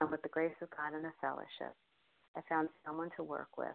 [0.00, 1.74] And with the grace of God and the fellowship,
[2.36, 3.74] I found someone to work with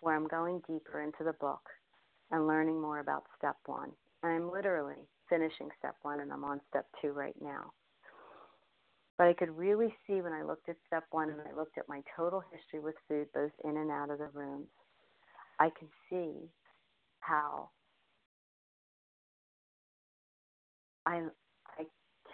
[0.00, 1.62] where I'm going deeper into the book
[2.30, 3.92] and learning more about step one.
[4.22, 4.96] And I'm literally
[5.28, 7.72] finishing step one and I'm on step two right now.
[9.18, 11.88] But I could really see when I looked at step one and I looked at
[11.88, 14.66] my total history with food, both in and out of the rooms,
[15.60, 16.48] I can see
[17.20, 17.70] how
[21.06, 21.22] I
[21.78, 21.84] I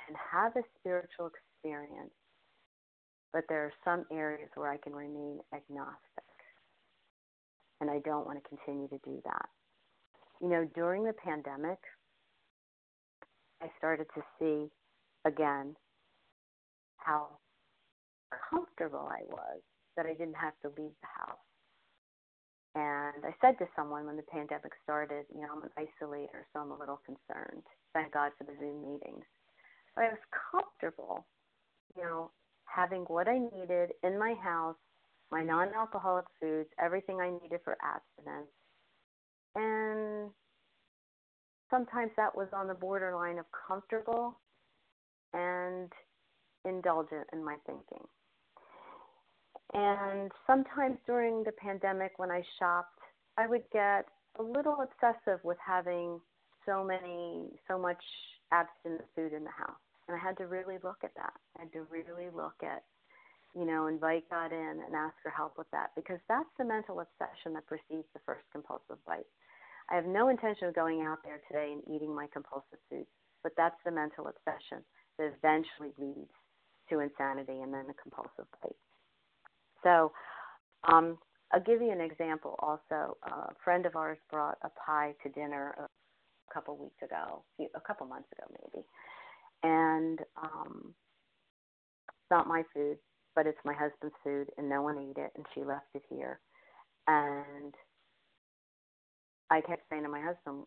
[0.06, 2.12] can have a spiritual experience,
[3.32, 5.98] but there are some areas where I can remain agnostic.
[7.80, 9.48] And I don't want to continue to do that.
[10.40, 11.78] You know, during the pandemic,
[13.62, 14.70] I started to see
[15.24, 15.74] again
[16.96, 17.38] how
[18.50, 19.60] comfortable I was
[19.96, 21.38] that I didn't have to leave the house.
[22.74, 26.60] And I said to someone when the pandemic started, you know, I'm an isolator, so
[26.60, 27.64] I'm a little concerned.
[27.94, 29.24] Thank God for the Zoom meetings.
[29.96, 30.22] But I was
[30.52, 31.26] comfortable,
[31.96, 32.30] you know,
[32.74, 34.76] having what I needed in my house,
[35.30, 38.48] my non alcoholic foods, everything I needed for abstinence.
[39.54, 40.30] And
[41.70, 44.38] sometimes that was on the borderline of comfortable
[45.32, 45.92] and
[46.64, 48.06] indulgent in my thinking.
[49.74, 52.98] And sometimes during the pandemic, when I shopped,
[53.36, 54.06] I would get
[54.38, 56.20] a little obsessive with having
[56.64, 58.02] so many, so much
[58.52, 59.76] abstinent food in the house.
[60.08, 61.34] And I had to really look at that.
[61.56, 62.82] I had to really look at,
[63.54, 67.00] you know, invite God in and ask for help with that because that's the mental
[67.00, 69.28] obsession that precedes the first compulsive bite.
[69.90, 73.08] I have no intention of going out there today and eating my compulsive foods,
[73.42, 74.84] but that's the mental obsession
[75.18, 76.32] that eventually leads
[76.90, 78.76] to insanity and then the compulsive bite.
[79.82, 80.12] So
[80.90, 81.18] um,
[81.52, 83.16] I'll give you an example also.
[83.24, 88.06] a friend of ours brought a pie to dinner a couple weeks ago, a couple
[88.06, 88.84] months ago maybe.
[89.62, 90.94] And um,
[92.08, 92.98] it's not my food,
[93.34, 96.40] but it's my husband's food, and no one ate it, and she left it here.
[97.06, 97.74] And
[99.50, 100.64] I kept saying to my husband,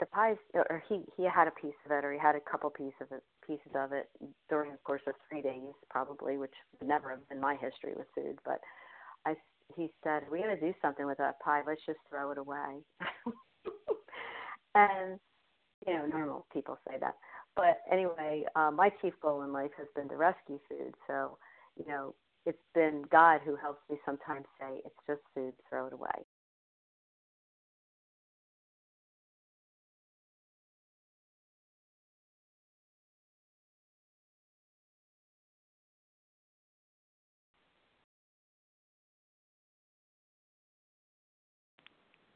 [0.00, 2.70] the pies, or he he had a piece of it, or he had a couple
[2.70, 4.08] pieces of it, pieces of it
[4.48, 8.06] during the course of three days, probably, which would never have been my history with
[8.14, 8.38] food.
[8.44, 8.60] But
[9.26, 9.36] I,
[9.76, 11.62] he said, "We got to do something with that pie.
[11.66, 12.82] Let's just throw it away."
[14.74, 15.20] and
[15.86, 17.14] you know, normal people say that.
[17.56, 20.94] But anyway, uh, my chief goal in life has been to rescue food.
[21.06, 21.38] So,
[21.76, 22.14] you know,
[22.46, 25.54] it's been God who helps me sometimes say, "It's just food.
[25.68, 26.26] Throw it away."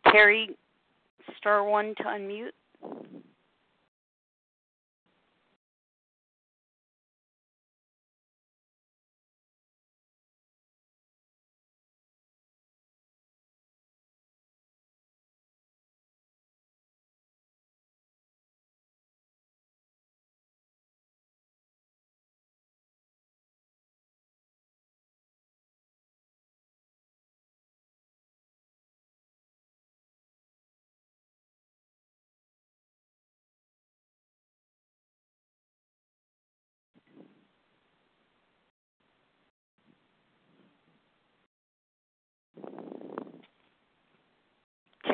[0.09, 0.57] Terry,
[1.39, 2.53] star one to unmute.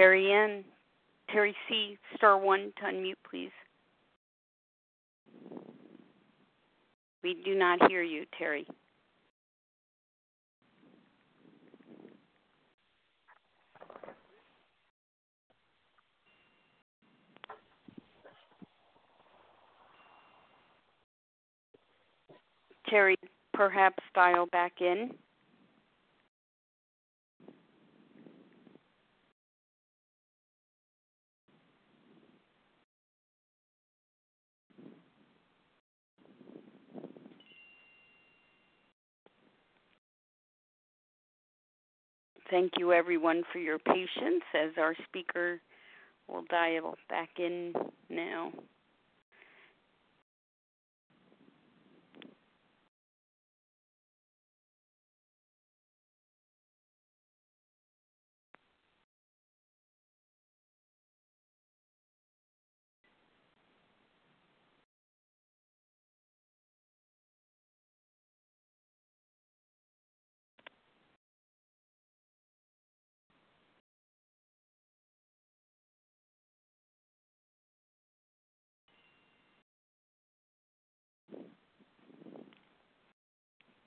[0.00, 0.64] Terry N.
[1.30, 1.98] Terry C.
[2.16, 3.50] Star one to unmute, please.
[7.22, 8.66] We do not hear you, Terry.
[22.88, 23.16] Terry,
[23.52, 25.10] perhaps dial back in.
[42.50, 45.60] Thank you, everyone, for your patience as our speaker
[46.28, 47.72] will dial back in
[48.08, 48.52] now.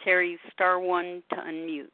[0.04, 1.88] Terry, star one to unmute.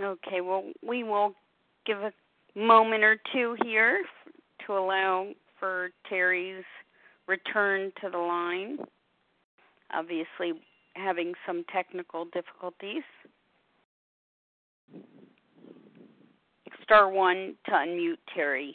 [0.00, 1.34] Okay, well, we will
[1.86, 2.12] give a
[2.58, 4.02] moment or two here
[4.66, 5.28] to allow
[5.60, 6.64] for Terry's
[7.28, 8.78] return to the line.
[9.92, 10.60] Obviously,
[10.94, 13.02] having some technical difficulties.
[16.82, 18.74] Star one to unmute Terry.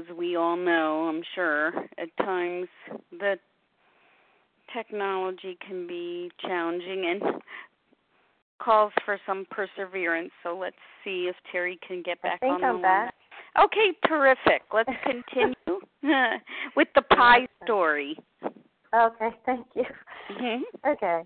[0.00, 2.68] As we all know, I'm sure, at times
[3.10, 3.36] the
[4.74, 7.42] technology can be challenging and
[8.62, 10.30] calls for some perseverance.
[10.42, 13.14] So let's see if Terry can get back I think on I'm the back.
[13.56, 13.64] line.
[13.66, 14.62] Okay, terrific.
[14.72, 15.80] Let's continue
[16.76, 18.16] with the pie story.
[18.94, 19.84] Okay, thank you.
[20.30, 20.88] Mm-hmm.
[20.88, 21.22] Okay,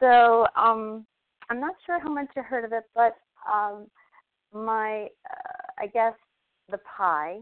[0.00, 1.06] so um,
[1.50, 3.16] I'm not sure how much you heard of it, but
[3.52, 3.86] um,
[4.52, 6.14] my, uh, I guess,
[6.70, 7.38] the pie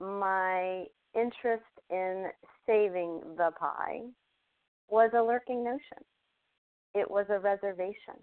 [0.00, 0.84] my
[1.14, 2.26] interest in
[2.66, 4.02] saving the pie
[4.88, 6.04] was a lurking notion.
[6.94, 8.16] It was a reservation.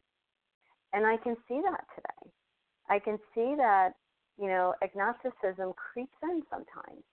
[0.94, 2.32] And I can see that today.
[2.90, 3.92] I can see that,
[4.40, 7.04] you know, agnosticism creeps in sometimes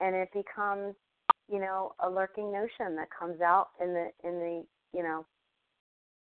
[0.00, 0.94] and it becomes,
[1.48, 5.24] you know, a lurking notion that comes out in the in the, you know,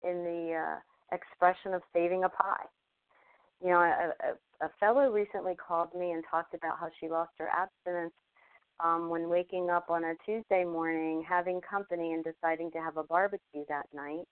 [0.03, 2.65] in the uh, expression of saving a pie.
[3.63, 4.13] You know,
[4.61, 8.15] a fellow recently called me and talked about how she lost her abstinence
[8.81, 13.03] um, when waking up on a Tuesday morning, having company, and deciding to have a
[13.03, 14.27] barbecue that night.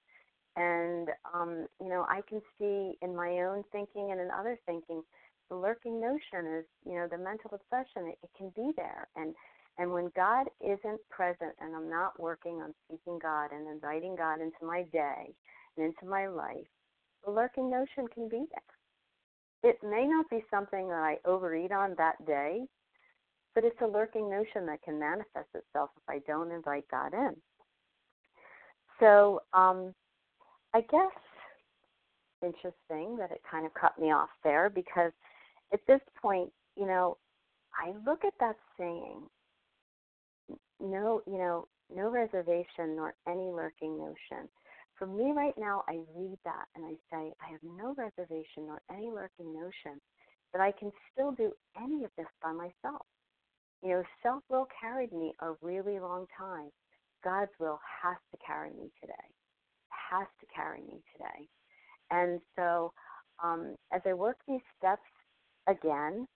[0.56, 5.02] And um, you know, I can see in my own thinking and in other thinking,
[5.50, 8.08] the lurking notion is, you know, the mental obsession.
[8.08, 9.34] It, it can be there, and
[9.78, 14.40] and when God isn't present, and I'm not working on seeking God and inviting God
[14.40, 15.34] into my day
[15.76, 16.66] and into my life,
[17.24, 18.75] the lurking notion can be there
[19.66, 22.60] it may not be something that I overeat on that day,
[23.52, 27.34] but it's a lurking notion that can manifest itself if I don't invite God in.
[29.00, 29.92] So um,
[30.72, 31.10] I guess
[32.42, 35.10] interesting that it kind of cut me off there because
[35.72, 37.16] at this point, you know,
[37.74, 39.22] I look at that saying,
[40.80, 44.48] no, you know, no reservation nor any lurking notion.
[44.98, 48.80] For me right now, I read that and I say, I have no reservation nor
[48.90, 50.00] any lurking notion
[50.52, 53.04] that I can still do any of this by myself.
[53.82, 56.70] You know, self will carried me a really long time.
[57.22, 59.14] God's will has to carry me today,
[59.90, 61.48] has to carry me today.
[62.10, 62.92] And so,
[63.42, 65.02] um, as I work these steps
[65.68, 66.26] again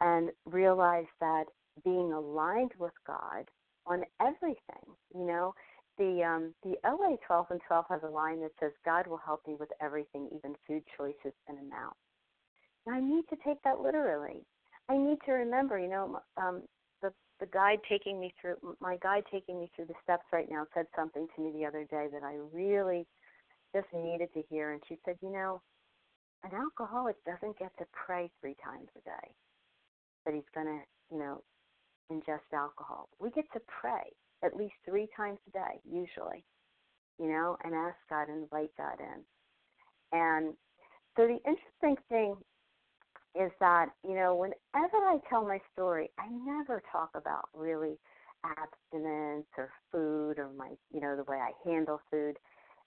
[0.00, 1.44] and realize that
[1.84, 3.48] being aligned with God
[3.86, 5.54] on everything, you know,
[5.98, 9.46] the um, the LA 12 and 12 has a line that says, "God will help
[9.46, 11.96] me with everything, even food choices and amount."
[12.86, 14.44] And I need to take that literally.
[14.88, 16.62] I need to remember, you know, um,
[17.02, 20.66] the the guide taking me through my guide taking me through the steps right now
[20.74, 23.06] said something to me the other day that I really
[23.74, 25.62] just needed to hear, and she said, "You know,
[26.44, 29.34] an alcoholic doesn't get to pray three times a day
[30.24, 30.80] that he's going to,
[31.14, 31.42] you know,
[32.10, 33.08] ingest alcohol.
[33.18, 34.12] We get to pray
[34.44, 36.44] at least three times a day, usually,
[37.18, 39.22] you know, and ask God invite God in.
[40.12, 40.54] And
[41.16, 42.36] so the interesting thing
[43.34, 47.98] is that, you know, whenever I tell my story, I never talk about really
[48.44, 52.38] abstinence or food or my, you know, the way I handle food.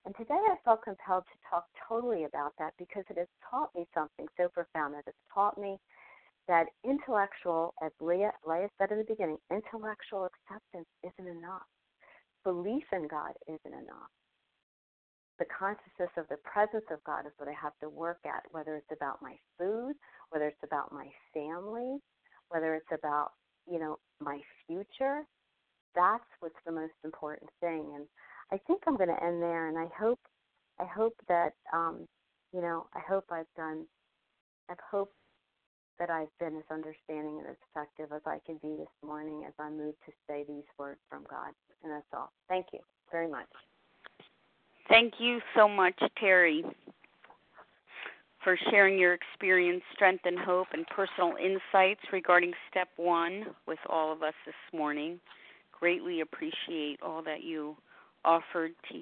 [0.06, 3.86] And today I felt compelled to talk totally about that because it has taught me
[3.93, 4.93] something so profound.
[4.93, 5.78] That it's taught me
[6.50, 11.70] that intellectual, as Leah, Leah said in the beginning, intellectual acceptance isn't enough.
[12.43, 14.10] Belief in God isn't enough.
[15.38, 18.76] The consciousness of the presence of God is what I have to work at, whether
[18.76, 19.93] it's about my food,
[20.32, 22.00] whether it's about my family,
[22.50, 23.30] whether it's about,
[23.72, 25.22] you know, my future.
[25.95, 27.93] That's what's the most important thing.
[27.95, 28.06] And
[28.52, 29.70] I think I'm going to end there.
[29.70, 30.20] And I hope,
[30.80, 32.08] I hope that, um,
[32.52, 33.86] you know, I hope I've done,
[34.70, 35.14] I've hoped
[36.00, 39.54] that I've been as understanding and as effective as I can be this morning as
[39.60, 41.54] I move to say these words from God.
[41.84, 42.32] And that's all.
[42.47, 42.80] Thank you.
[43.12, 43.47] very much.
[44.88, 46.64] Thank you so much, Terry,
[48.43, 54.12] for sharing your experience, strength, and hope, and personal insights regarding step one with all
[54.12, 55.20] of us this morning.
[55.78, 57.76] Greatly appreciate all that you
[58.26, 59.02] offered to,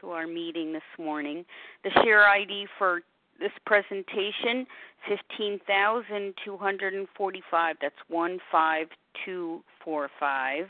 [0.00, 1.44] to our meeting this morning.
[1.84, 3.02] The share ID for
[3.38, 4.66] this presentation
[5.06, 10.68] 15245 that's 15245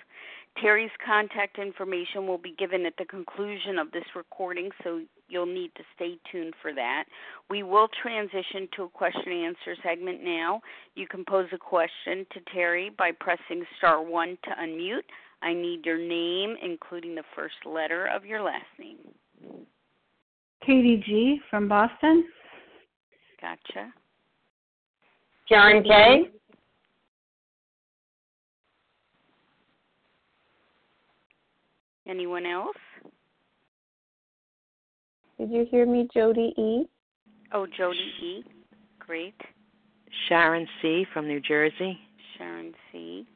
[0.61, 5.71] Terry's contact information will be given at the conclusion of this recording, so you'll need
[5.77, 7.05] to stay tuned for that.
[7.49, 10.61] We will transition to a question and answer segment now.
[10.95, 15.05] You can pose a question to Terry by pressing star 1 to unmute.
[15.43, 18.99] I need your name, including the first letter of your last name.
[20.65, 21.41] Katie G.
[21.49, 22.25] from Boston.
[23.41, 23.93] Gotcha.
[25.49, 26.31] John J.
[32.09, 32.77] Anyone else?
[35.39, 36.89] Did you hear me, Jody E?
[37.53, 38.45] Oh, Jody E.
[38.99, 39.41] Great.
[40.29, 41.07] Sharon C.
[41.13, 41.99] from New Jersey.
[42.37, 43.27] Sharon C.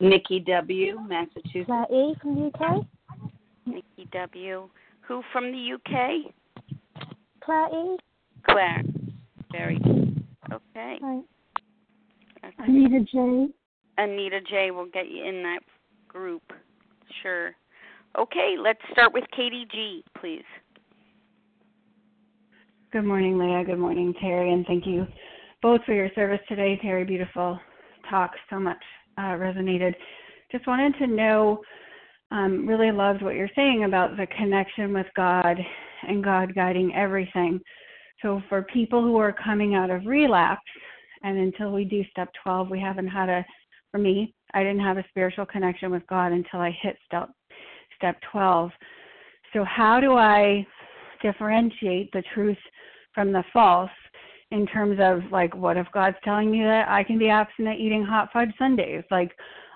[0.00, 1.66] Nikki W., Massachusetts.
[1.66, 2.86] Claire E from the UK.
[3.66, 4.68] Nikki W.
[5.02, 6.32] Who from the UK?
[7.44, 7.98] Claire E.
[8.48, 8.82] Claire.
[9.52, 10.24] Very good.
[10.52, 10.98] Okay.
[11.02, 11.20] Hi.
[12.42, 13.48] That's Anita J.
[13.98, 14.70] Anita J.
[14.70, 15.60] will get you in that
[16.08, 16.42] group.
[17.22, 17.52] Sure.
[18.18, 20.44] Okay, let's start with Katie G, please.
[22.92, 23.64] Good morning, Leah.
[23.64, 25.06] Good morning, Terry, and thank you
[25.62, 26.78] both for your service today.
[26.82, 27.60] Terry, beautiful
[28.08, 28.32] talk.
[28.48, 28.82] So much
[29.20, 29.94] uh, resonated.
[30.50, 31.60] Just wanted to know,
[32.30, 35.58] um, really loved what you're saying about the connection with God
[36.08, 37.60] and God guiding everything.
[38.22, 40.62] So for people who are coming out of relapse,
[41.22, 43.44] and until we do step 12, we haven't had a,
[43.90, 47.28] for me, I didn't have a spiritual connection with God until I hit step,
[47.96, 48.70] step 12.
[49.52, 50.66] So how do I
[51.22, 52.58] differentiate the truth
[53.14, 53.90] from the false
[54.50, 58.04] in terms of like what if God's telling me that I can be abstinent eating
[58.04, 59.04] hot fudge sundaes?
[59.10, 59.32] Like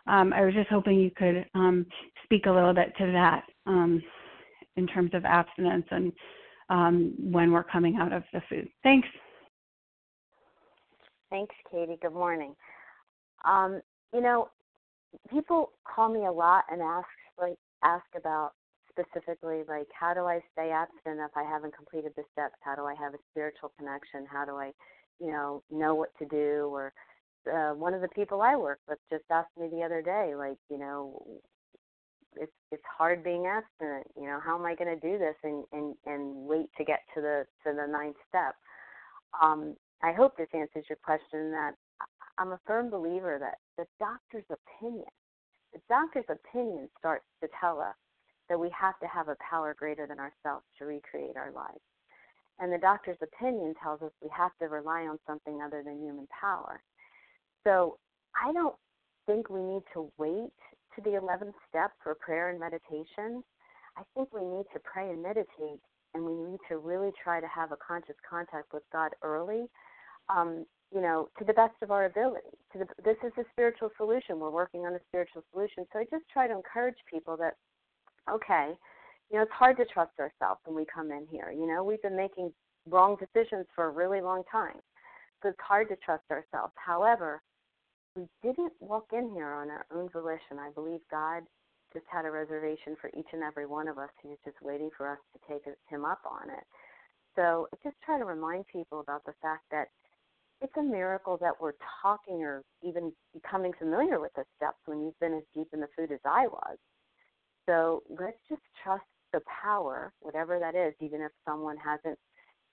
[0.07, 1.87] um, I was just hoping you could um,
[2.25, 4.03] speak a little bit to that um,
[4.77, 6.13] in terms of abstinence and
[6.71, 8.69] um, when we're coming out of the food.
[8.83, 9.09] Thanks.
[11.31, 11.99] Thanks, Katie.
[12.01, 12.55] Good morning.
[13.45, 13.81] Um,
[14.13, 14.49] you know,
[15.31, 17.07] people call me a lot and ask
[17.41, 18.53] like ask about
[18.95, 22.55] specifically like how do I stay abstinent if I haven't completed the steps?
[22.61, 24.27] How do I have a spiritual connection?
[24.31, 24.73] How do I,
[25.21, 26.71] you know, know what to do?
[26.73, 26.93] Or
[27.53, 30.59] uh, one of the people I work with just asked me the other day, like,
[30.71, 31.23] you know,
[32.37, 34.07] it's it's hard being abstinent.
[34.17, 37.01] You know, how am I going to do this and and and wait to get
[37.15, 38.55] to the to the ninth step?
[39.41, 41.51] Um, I hope this answers your question.
[41.53, 41.73] That
[42.39, 45.11] I'm a firm believer that the doctor's opinion,
[45.73, 47.95] the doctor's opinion starts to tell us
[48.49, 51.81] that we have to have a power greater than ourselves to recreate our lives.
[52.61, 56.29] And the doctor's opinion tells us we have to rely on something other than human
[56.41, 56.83] power.
[57.65, 57.99] So
[58.41, 58.77] I don't
[59.27, 60.53] think we need to wait
[60.95, 63.43] to the 11th step for prayer and meditation.
[63.97, 65.81] I think we need to pray and meditate,
[66.15, 69.67] and we need to really try to have a conscious contact with God early,
[70.29, 72.55] um, you know, to the best of our ability.
[72.75, 74.39] The, this is a spiritual solution.
[74.39, 75.87] We're working on a spiritual solution.
[75.93, 77.55] So I just try to encourage people that
[78.31, 78.73] okay,
[79.31, 81.51] you know, it's hard to trust ourselves when we come in here.
[81.51, 82.53] You know, we've been making
[82.89, 84.81] wrong decisions for a really long time.
[85.43, 86.73] So it's hard to trust ourselves.
[86.77, 87.43] However,
[88.17, 90.59] we didn't walk in here on our own volition.
[90.61, 91.43] I believe God
[91.93, 94.11] just had a reservation for each and every one of us.
[94.23, 96.65] He was just waiting for us to take him up on it.
[97.37, 99.89] So just try to remind people about the fact that
[100.61, 105.19] it's a miracle that we're talking or even becoming familiar with the steps when you've
[105.21, 106.77] been as deep in the food as I was.
[107.67, 112.19] So let's just trust the power, whatever that is, even if someone hasn't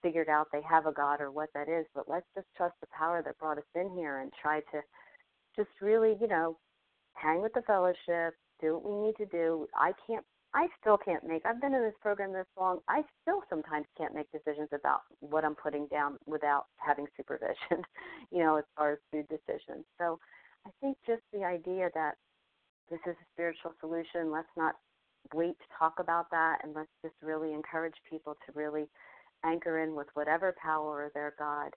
[0.01, 2.87] figured out they have a God or what that is, but let's just trust the
[2.97, 4.81] power that brought us in here and try to
[5.55, 6.57] just really, you know,
[7.13, 9.67] hang with the fellowship, do what we need to do.
[9.75, 12.79] I can't I still can't make I've been in this program this long.
[12.87, 17.83] I still sometimes can't make decisions about what I'm putting down without having supervision,
[18.31, 19.85] you know, as far as food decisions.
[19.97, 20.19] So
[20.65, 22.15] I think just the idea that
[22.91, 24.31] this is a spiritual solution.
[24.31, 24.75] Let's not
[25.33, 28.85] wait to talk about that, and let's just really encourage people to really
[29.43, 31.71] anchor in with whatever power their God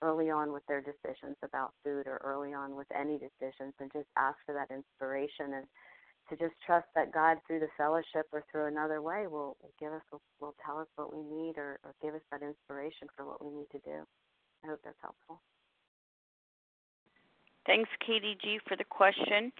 [0.00, 4.08] early on with their decisions about food or early on with any decisions, and just
[4.16, 5.66] ask for that inspiration and
[6.30, 9.92] to just trust that God through the fellowship or through another way will, will give
[9.92, 13.26] us will, will tell us what we need or, or give us that inspiration for
[13.26, 14.06] what we need to do.
[14.64, 15.40] I hope that's helpful.
[17.66, 19.52] Thanks, Katie G, for the question.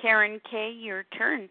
[0.00, 1.48] Karen K, your turn.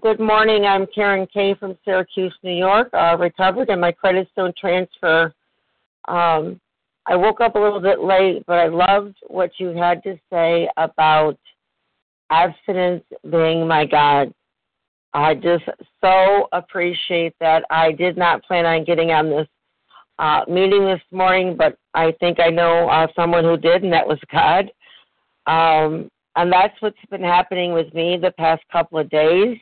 [0.00, 0.66] Good morning.
[0.66, 2.88] I'm Karen K from Syracuse, New York.
[2.92, 5.32] Uh, recovered and my credits don't transfer.
[6.08, 6.60] Um,
[7.06, 10.68] I woke up a little bit late, but I loved what you had to say
[10.76, 11.38] about
[12.30, 14.34] abstinence being my God.
[15.14, 15.64] I just
[16.00, 17.64] so appreciate that.
[17.70, 19.46] I did not plan on getting on this
[20.18, 24.06] uh, meeting this morning, but I think I know uh, someone who did, and that
[24.06, 24.70] was God.
[25.46, 29.56] Um, and that's what's been happening with me the past couple of days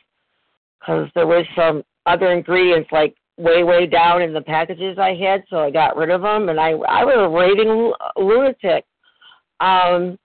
[0.79, 5.43] because there was some other ingredients like way way down in the packages I had,
[5.49, 8.85] so I got rid of them, and I I was a raving lunatic.
[9.59, 10.17] Um,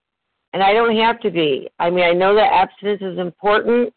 [0.53, 1.69] and I don't have to be.
[1.79, 3.93] I mean, I know that abstinence is important,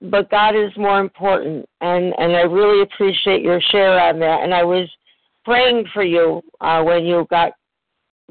[0.00, 4.42] but God is more important, and and I really appreciate your share on that.
[4.42, 4.88] And I was
[5.44, 7.52] praying for you uh, when you got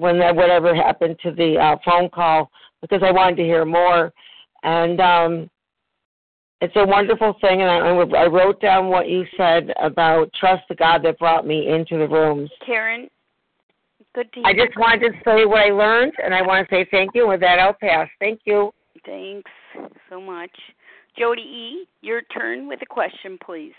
[0.01, 2.49] when that whatever happened to the uh, phone call
[2.81, 4.11] because I wanted to hear more,
[4.63, 5.49] and um,
[6.59, 7.61] it's a wonderful thing.
[7.61, 11.69] And I, I wrote down what you said about trust the God that brought me
[11.69, 12.49] into the rooms.
[12.65, 13.07] Karen,
[14.15, 16.87] good to I just wanted to say what I learned, and I want to say
[16.89, 17.27] thank you.
[17.27, 18.09] With that, I'll pass.
[18.19, 18.71] Thank you.
[19.05, 19.51] Thanks
[20.09, 20.51] so much.
[21.17, 23.73] Jody E., your turn with a question, please.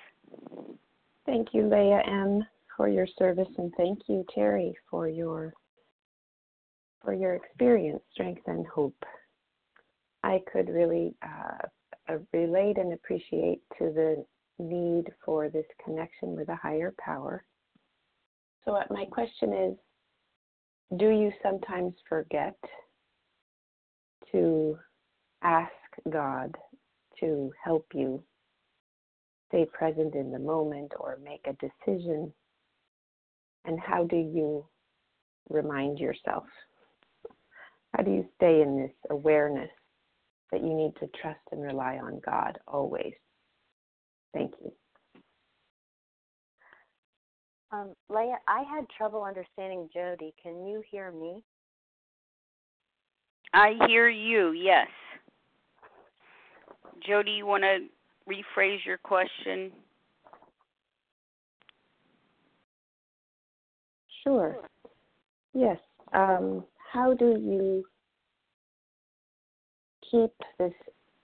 [1.26, 2.46] Thank you, Leah M.,
[2.76, 5.54] for your service, and thank you, Terry, for your
[7.04, 9.04] for your experience, strength, and hope.
[10.22, 14.24] I could really uh, relate and appreciate to the
[14.58, 17.44] need for this connection with a higher power.
[18.64, 22.56] So, uh, my question is Do you sometimes forget
[24.30, 24.78] to
[25.42, 25.72] ask
[26.10, 26.54] God
[27.20, 28.22] to help you
[29.48, 32.32] stay present in the moment or make a decision?
[33.64, 34.64] And how do you
[35.48, 36.44] remind yourself?
[37.94, 39.70] How do you stay in this awareness
[40.50, 43.12] that you need to trust and rely on God always?
[44.32, 44.72] Thank you.
[47.70, 50.34] Um, Leah, I had trouble understanding Jody.
[50.42, 51.42] Can you hear me?
[53.54, 54.88] I hear you, yes.
[57.06, 57.86] Jody, you want to
[58.28, 59.72] rephrase your question?
[64.22, 64.56] Sure.
[65.54, 65.78] Yes.
[66.12, 67.84] Um, how do you
[70.10, 70.74] keep this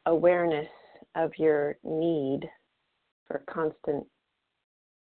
[0.07, 0.69] awareness
[1.15, 2.41] of your need
[3.27, 4.07] for constant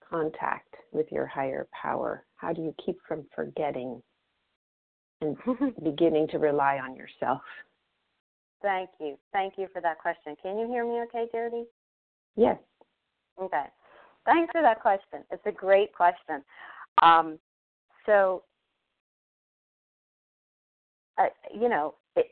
[0.09, 2.25] contact with your higher power?
[2.37, 4.03] How do you keep from forgetting
[5.21, 5.37] and
[5.85, 7.43] beginning to rely on yourself?
[8.63, 9.19] Thank you.
[9.33, 10.35] Thank you for that question.
[10.43, 11.65] Can you hear me okay, Jody?
[12.37, 12.57] Yes.
[13.41, 13.65] Okay.
[14.25, 15.25] Thanks for that question.
[15.31, 16.43] It's a great question.
[17.03, 17.39] Um,
[18.07, 18.45] so,
[21.19, 22.27] uh, you know, it,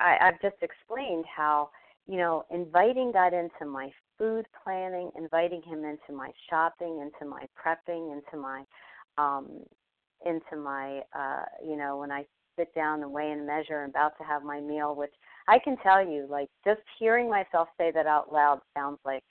[0.00, 1.70] I, I've just explained how,
[2.06, 7.46] you know, inviting God into my food planning, inviting Him into my shopping, into my
[7.56, 8.64] prepping, into my,
[9.18, 9.48] um,
[10.24, 12.24] into my, uh, you know, when I
[12.58, 15.12] sit down and weigh and measure and about to have my meal, which
[15.48, 19.24] I can tell you, like, just hearing myself say that out loud sounds like,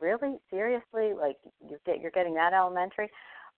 [0.00, 1.36] really, seriously, like
[1.68, 3.10] you're get, you're getting that elementary.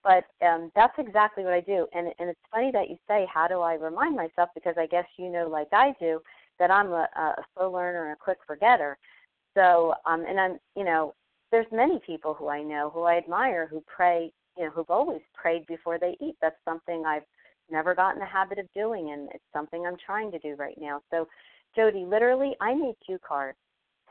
[0.04, 3.48] But um, that's exactly what I do, and and it's funny that you say, how
[3.48, 4.50] do I remind myself?
[4.54, 6.20] Because I guess you know, like I do,
[6.58, 8.98] that I'm a, a slow learner and a quick forgetter.
[9.54, 11.14] So, um, and I'm, you know,
[11.50, 15.22] there's many people who I know who I admire who pray, you know, who've always
[15.34, 16.36] prayed before they eat.
[16.42, 17.22] That's something I've
[17.70, 21.00] never gotten the habit of doing, and it's something I'm trying to do right now.
[21.10, 21.28] So,
[21.74, 23.58] Jody, literally, I need cue cards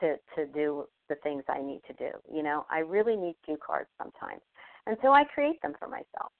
[0.00, 2.10] to to do the things I need to do.
[2.32, 4.40] You know, I really need cue cards sometimes,
[4.86, 6.32] and so I create them for myself.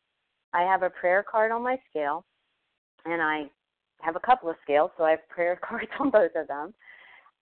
[0.52, 2.24] I have a prayer card on my scale,
[3.04, 3.44] and I
[4.00, 6.74] have a couple of scales, so I have prayer cards on both of them,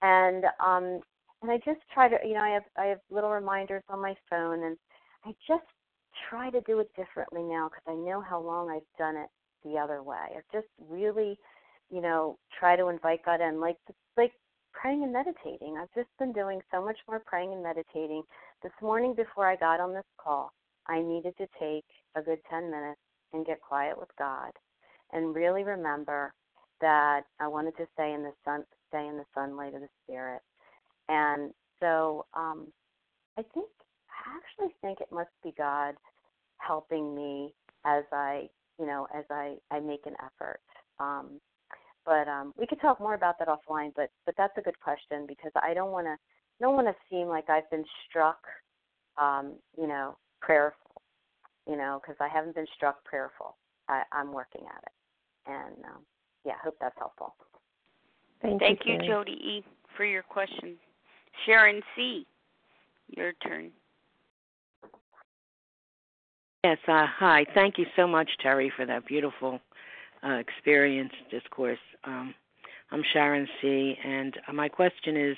[0.00, 1.00] and um,
[1.42, 4.14] and I just try to, you know, I have I have little reminders on my
[4.30, 4.76] phone, and
[5.24, 5.64] I just
[6.28, 9.28] try to do it differently now because I know how long I've done it
[9.64, 10.16] the other way.
[10.36, 11.38] I've just really,
[11.90, 13.76] you know, try to invite God in, like
[14.16, 14.32] like
[14.72, 15.76] praying and meditating.
[15.80, 18.22] I've just been doing so much more praying and meditating.
[18.62, 20.52] This morning before I got on this call,
[20.86, 21.84] I needed to take
[22.16, 23.00] a good 10 minutes
[23.32, 24.50] and get quiet with God
[25.12, 26.32] and really remember
[26.80, 30.42] that I wanted to stay in the sun stay in the sunlight of the spirit.
[31.08, 32.68] And so um
[33.38, 33.68] I think
[34.10, 35.94] I actually think it must be God
[36.58, 37.54] helping me
[37.84, 40.60] as I, you know, as I I make an effort.
[40.98, 41.40] Um
[42.04, 43.92] but um, we could talk more about that offline.
[43.94, 46.16] But but that's a good question because I don't want to
[46.60, 48.38] don't want to seem like I've been struck,
[49.20, 51.02] um, you know, prayerful,
[51.66, 53.56] you know, because I haven't been struck prayerful
[53.88, 54.92] I, I'm working at it.
[55.46, 56.02] And um,
[56.44, 57.34] yeah, hope that's helpful.
[58.40, 59.64] Thank, Thank you, you, Jody E,
[59.96, 60.76] for your question.
[61.46, 62.26] Sharon C,
[63.16, 63.70] your turn.
[66.64, 67.44] Yes, uh, hi.
[67.54, 69.60] Thank you so much, Terry, for that beautiful
[70.24, 71.78] uh, experience discourse.
[72.04, 72.34] Um,
[72.90, 75.36] I'm Sharon C, and uh, my question is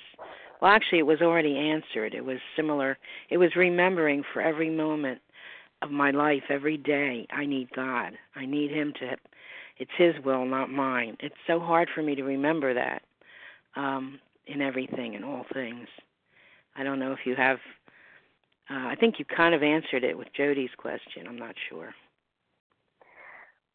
[0.65, 2.15] well, actually, it was already answered.
[2.15, 2.97] It was similar.
[3.29, 5.21] It was remembering for every moment
[5.83, 8.15] of my life, every day, I need God.
[8.35, 9.15] I need Him to,
[9.77, 11.19] it's His will, not mine.
[11.21, 13.03] It's so hard for me to remember that
[13.77, 15.87] um, in everything, in all things.
[16.77, 17.59] I don't know if you have
[18.71, 21.27] uh, I think you kind of answered it with Jody's question.
[21.29, 21.95] I'm not sure.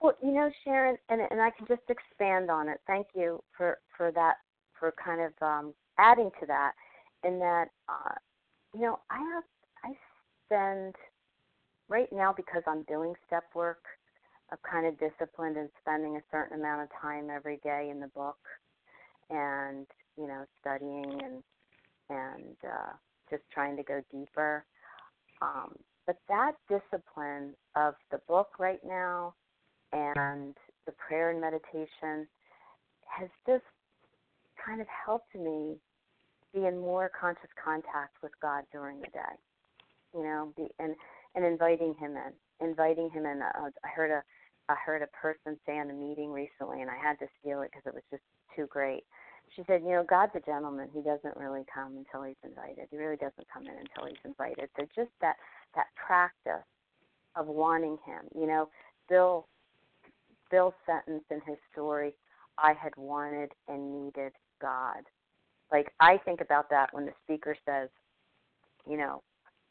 [0.02, 2.82] Well, you know, Sharon, and and I can just expand on it.
[2.88, 4.38] Thank you for for that
[4.80, 6.72] for kind of um, adding to that.
[7.24, 8.16] In that, uh,
[8.74, 9.44] you know, I have
[9.84, 9.92] I
[10.46, 10.96] spend
[11.90, 13.84] right now because I'm doing step work.
[14.52, 18.08] I'm kind of disciplined in spending a certain amount of time every day in the
[18.08, 18.38] book,
[19.30, 19.86] and
[20.18, 21.44] you know, studying and
[22.10, 22.94] and uh,
[23.30, 24.66] just trying to go deeper.
[25.42, 25.76] Um,
[26.08, 29.36] but that discipline of the book right now
[29.92, 32.28] and the prayer and meditation
[33.06, 33.64] has just
[34.66, 35.76] kind of helped me
[36.54, 39.36] be in more conscious contact with God during the day.
[40.14, 40.96] You know, be, and
[41.36, 43.42] and inviting Him in, inviting Him in.
[43.42, 44.24] Uh, I heard a
[44.70, 47.72] I heard a person say in a meeting recently, and I had to steal it
[47.72, 48.24] because it was just
[48.56, 49.04] too great
[49.56, 50.90] she said, you know, God's a gentleman.
[50.94, 52.88] He doesn't really come until he's invited.
[52.92, 54.70] He really doesn't come in until he's invited.
[54.78, 55.36] So just that
[55.76, 56.66] that practice
[57.36, 58.26] of wanting him.
[58.36, 58.70] You know,
[59.08, 59.48] Bill
[60.52, 62.14] Bill's sentence in his story,
[62.58, 65.04] I had wanted and needed God.
[65.72, 67.90] Like I think about that when the speaker says,
[68.90, 69.22] you know,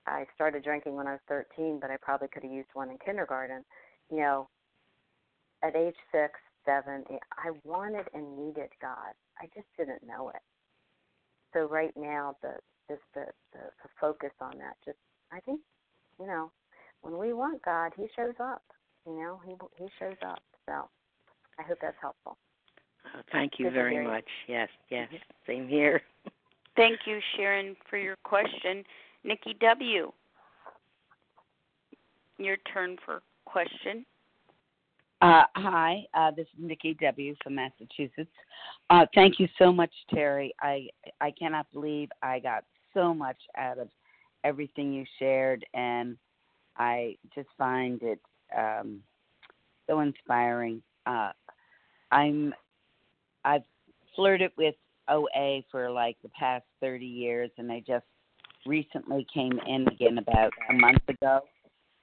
[0.07, 2.99] I started drinking when I was 13, but I probably could have used one in
[3.05, 3.65] kindergarten.
[4.11, 4.49] You know,
[5.63, 6.33] at age six,
[6.65, 9.13] seven, eh, I wanted and needed God.
[9.39, 10.43] I just didn't know it.
[11.53, 12.55] So right now, the
[12.89, 14.77] just the, the the focus on that.
[14.85, 14.99] Just
[15.33, 15.61] I think,
[16.21, 16.51] you know,
[17.03, 18.63] when we want God, He shows up.
[19.07, 20.43] You know, He He shows up.
[20.67, 20.89] So
[21.59, 22.39] I hope that's helpful.
[23.05, 24.29] Uh, thank you Good very much.
[24.47, 25.09] Yes, yes.
[25.13, 25.21] Mhm.
[25.47, 26.03] Same here.
[26.77, 28.85] Thank you, Sharon, for your question.
[29.25, 30.13] Nikki W,
[32.39, 34.07] your turn for question.
[35.21, 37.35] Uh, hi, uh, this is Nikki W.
[37.43, 38.31] from Massachusetts.
[38.91, 40.55] Uh, thank you so much, Terry.
[40.61, 40.87] I
[41.21, 42.63] I cannot believe I got
[42.95, 43.89] so much out of
[44.45, 46.17] everything you shared, and
[46.77, 48.21] I just find it
[48.57, 49.03] um,
[49.89, 50.81] so inspiring.
[51.07, 51.33] Uh,
[52.13, 52.55] I'm
[53.45, 53.63] I've
[54.15, 54.75] flirted with
[55.09, 58.05] OA for like the past 30 years, and I just
[58.67, 61.41] recently came in again about a month ago,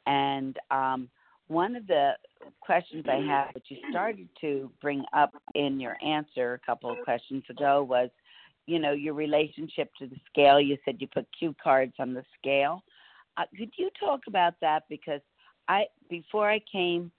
[0.07, 1.09] and um,
[1.47, 2.13] one of the
[2.59, 6.97] questions I have that you started to bring up in your answer a couple of
[7.03, 8.09] questions ago was,
[8.65, 10.59] you know, your relationship to the scale.
[10.59, 12.83] You said you put cue cards on the scale.
[13.37, 14.83] Uh, could you talk about that?
[14.89, 15.21] Because
[15.67, 17.11] I, before I came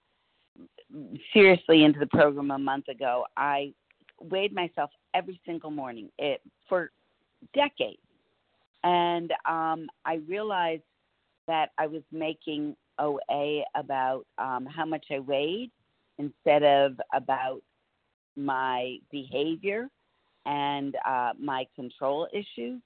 [1.33, 3.73] seriously into the program a month ago, I
[4.21, 6.91] weighed myself every single morning it, for
[7.55, 8.01] decades,
[8.85, 10.83] and um, I realized
[11.47, 15.71] that I was making OA about um, how much I weighed
[16.19, 17.63] instead of about
[18.37, 19.89] my behavior
[20.45, 22.81] and uh, my control issues.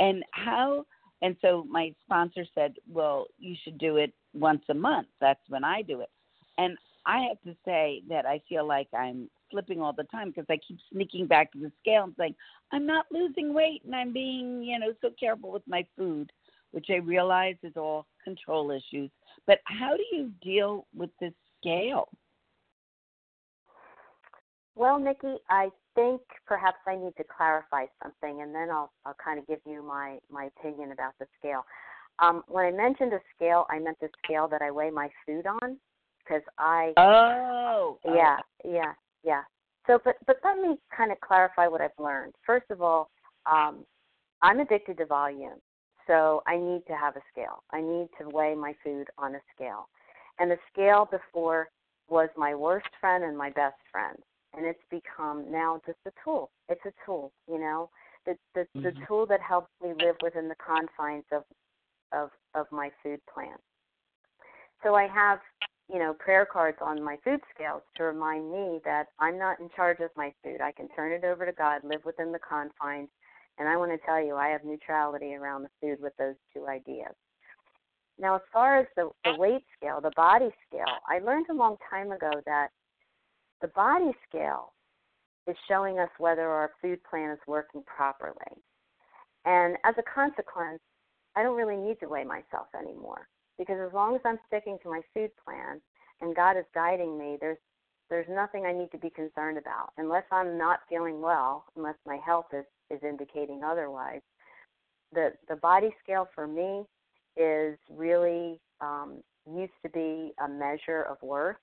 [0.00, 0.84] And how,
[1.22, 5.08] and so my sponsor said, well, you should do it once a month.
[5.20, 6.10] That's when I do it.
[6.58, 6.76] And
[7.08, 10.58] I have to say that I feel like I'm slipping all the time because I
[10.58, 12.34] keep sneaking back to the scale and saying,
[12.70, 16.30] I'm not losing weight and I'm being, you know, so careful with my food,
[16.72, 19.10] which I realize is all control issues.
[19.46, 22.10] But how do you deal with this scale?
[24.76, 29.38] Well, Nikki, I think perhaps I need to clarify something, and then I'll I'll kind
[29.40, 31.64] of give you my my opinion about the scale.
[32.20, 35.46] Um, when I mentioned a scale, I meant the scale that I weigh my food
[35.46, 35.78] on,
[36.28, 38.92] because I Oh, yeah yeah
[39.24, 39.42] yeah.
[39.86, 42.34] So, but but let me kind of clarify what I've learned.
[42.44, 43.10] First of all,
[43.50, 43.84] um,
[44.42, 45.60] I'm addicted to volume,
[46.06, 47.62] so I need to have a scale.
[47.72, 49.88] I need to weigh my food on a scale,
[50.38, 51.68] and the scale before
[52.08, 54.18] was my worst friend and my best friend
[54.56, 56.50] and it's become now just a tool.
[56.68, 57.90] It's a tool, you know,
[58.26, 58.82] the the, Mhm.
[58.82, 61.44] the tool that helps me live within the confines of
[62.12, 63.56] of of my food plan.
[64.82, 65.40] So I have,
[65.90, 69.70] you know, prayer cards on my food scales to remind me that I'm not in
[69.74, 70.60] charge of my food.
[70.60, 73.08] I can turn it over to God, live within the confines,
[73.58, 76.66] and I want to tell you, I have neutrality around the food with those two
[76.66, 77.14] ideas.
[78.18, 81.76] now, as far as the, the weight scale, the body scale, I learned a long
[81.90, 82.68] time ago that
[83.62, 84.74] the body scale
[85.46, 88.34] is showing us whether our food plan is working properly.
[89.46, 90.80] And as a consequence,
[91.34, 93.26] I don't really need to weigh myself anymore
[93.58, 95.80] because as long as I'm sticking to my food plan
[96.20, 97.58] and God is guiding me, there's
[98.10, 102.18] there's nothing I need to be concerned about unless I'm not feeling well, unless my
[102.24, 104.22] health is is indicating otherwise.
[105.12, 106.84] The the body scale for me
[107.36, 111.56] is really um, used to be a measure of worth,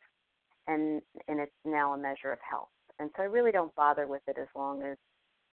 [0.68, 2.70] and and it's now a measure of health.
[3.00, 4.96] And so I really don't bother with it as long as,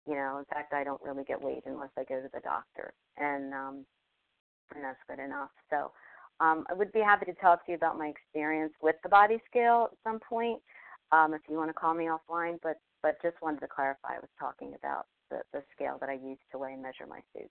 [0.06, 0.38] you know.
[0.38, 3.84] In fact, I don't really get weighed unless I go to the doctor, and um,
[4.74, 5.50] and that's good enough.
[5.70, 5.90] So.
[6.40, 9.40] Um, I would be happy to talk to you about my experience with the body
[9.48, 10.60] scale at some point,
[11.12, 12.58] um, if you want to call me offline.
[12.62, 16.14] But but just wanted to clarify, I was talking about the, the scale that I
[16.14, 17.48] use to weigh and measure my food.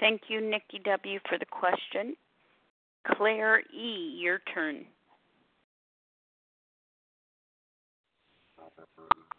[0.00, 2.16] Thank you, Nikki W., for the question.
[3.06, 4.86] Claire E., your turn.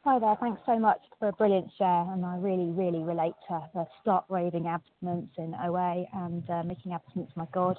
[0.08, 3.62] Hi there, thanks so much for a brilliant share, and I really, really relate to
[3.74, 7.78] the start raving abstinence in OA and uh, making abstinence my God.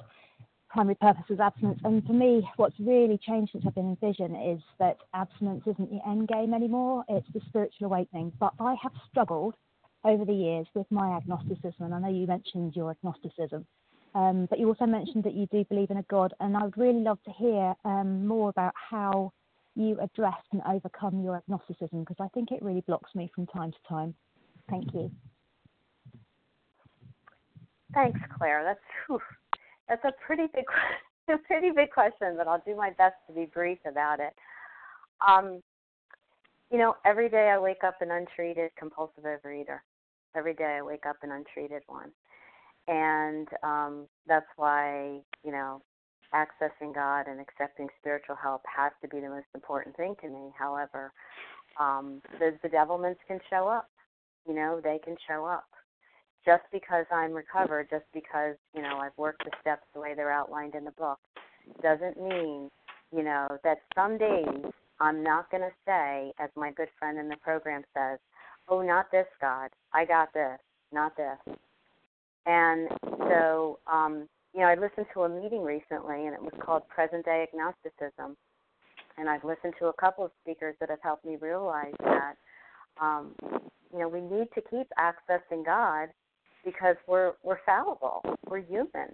[0.68, 4.36] Primary purpose is abstinence, and for me, what's really changed since I've been in Vision
[4.36, 8.30] is that abstinence isn't the end game anymore; it's the spiritual awakening.
[8.38, 9.54] But I have struggled
[10.04, 13.64] over the years with my agnosticism, and I know you mentioned your agnosticism,
[14.14, 16.76] um, but you also mentioned that you do believe in a God, and I would
[16.76, 19.32] really love to hear um, more about how
[19.78, 23.72] you address and overcome your agnosticism because I think it really blocks me from time
[23.72, 24.14] to time.
[24.68, 25.10] Thank you.
[27.94, 28.64] Thanks, Claire.
[28.64, 29.20] That's whew,
[29.88, 30.64] that's a pretty big
[31.32, 34.34] a pretty big question, but I'll do my best to be brief about it.
[35.26, 35.62] Um,
[36.70, 39.78] you know, every day I wake up an untreated compulsive overeater.
[40.36, 42.10] Every day I wake up an untreated one.
[42.86, 45.82] And um, that's why, you know,
[46.34, 50.52] accessing God and accepting spiritual help has to be the most important thing to me.
[50.58, 51.12] However,
[51.78, 53.88] um, the bedevilments can show up.
[54.46, 55.66] You know, they can show up.
[56.44, 60.32] Just because I'm recovered, just because, you know, I've worked the steps the way they're
[60.32, 61.18] outlined in the book,
[61.82, 62.70] doesn't mean,
[63.14, 67.28] you know, that some days I'm not going to say, as my good friend in
[67.28, 68.18] the program says,
[68.68, 69.70] oh, not this, God.
[69.92, 70.58] I got this,
[70.92, 71.56] not this.
[72.46, 76.88] And so, um, you know, I listened to a meeting recently, and it was called
[76.88, 78.36] Present Day Agnosticism.
[79.16, 82.34] And I've listened to a couple of speakers that have helped me realize that,
[83.00, 83.34] um,
[83.92, 86.08] you know, we need to keep accessing God
[86.64, 88.22] because we're we're fallible.
[88.48, 89.10] We're human.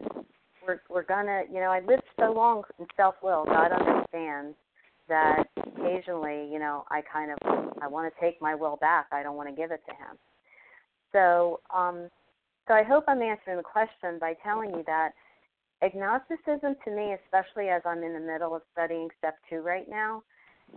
[0.66, 3.44] We're we're gonna, you know, I lived so long in self will.
[3.44, 4.56] God understands
[5.08, 7.38] that occasionally, you know, I kind of
[7.80, 9.06] I want to take my will back.
[9.12, 10.18] I don't want to give it to him.
[11.12, 12.08] So, um,
[12.66, 15.10] so I hope I'm answering the question by telling you that
[15.82, 20.22] agnosticism to me, especially as I'm in the middle of studying step two right now,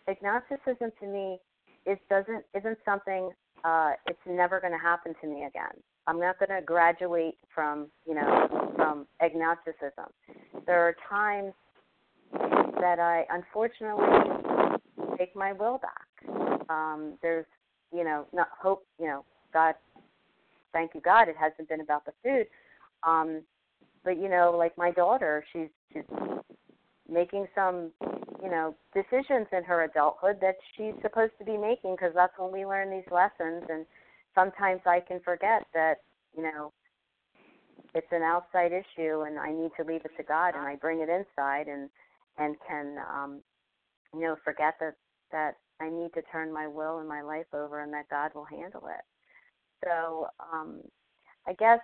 [0.08, 1.40] agnosticism to me
[1.86, 3.30] is doesn't isn't something.
[3.64, 5.82] Uh, it's never going to happen to me again.
[6.06, 10.12] I'm not going to graduate from you know from agnosticism.
[10.66, 11.54] There are times
[12.80, 14.06] that I unfortunately
[15.18, 16.70] take my will back.
[16.70, 17.46] Um, there's,
[17.94, 19.76] you know, not hope, you know, God,
[20.74, 22.48] thank you, God, it hasn't been about the food.
[23.04, 23.42] Um,
[24.08, 26.04] but you know, like my daughter, she's she's
[27.10, 27.92] making some,
[28.42, 32.54] you know, decisions in her adulthood that she's supposed to be making because that's when
[32.54, 33.66] we learn these lessons.
[33.70, 33.86] And
[34.34, 35.96] sometimes I can forget that,
[36.38, 36.72] you know,
[37.94, 41.02] it's an outside issue and I need to leave it to God and I bring
[41.02, 41.90] it inside and
[42.38, 43.42] and can um,
[44.14, 44.96] you know forget that
[45.34, 48.46] that I need to turn my will and my life over and that God will
[48.46, 49.04] handle it.
[49.84, 50.80] So um,
[51.46, 51.80] I guess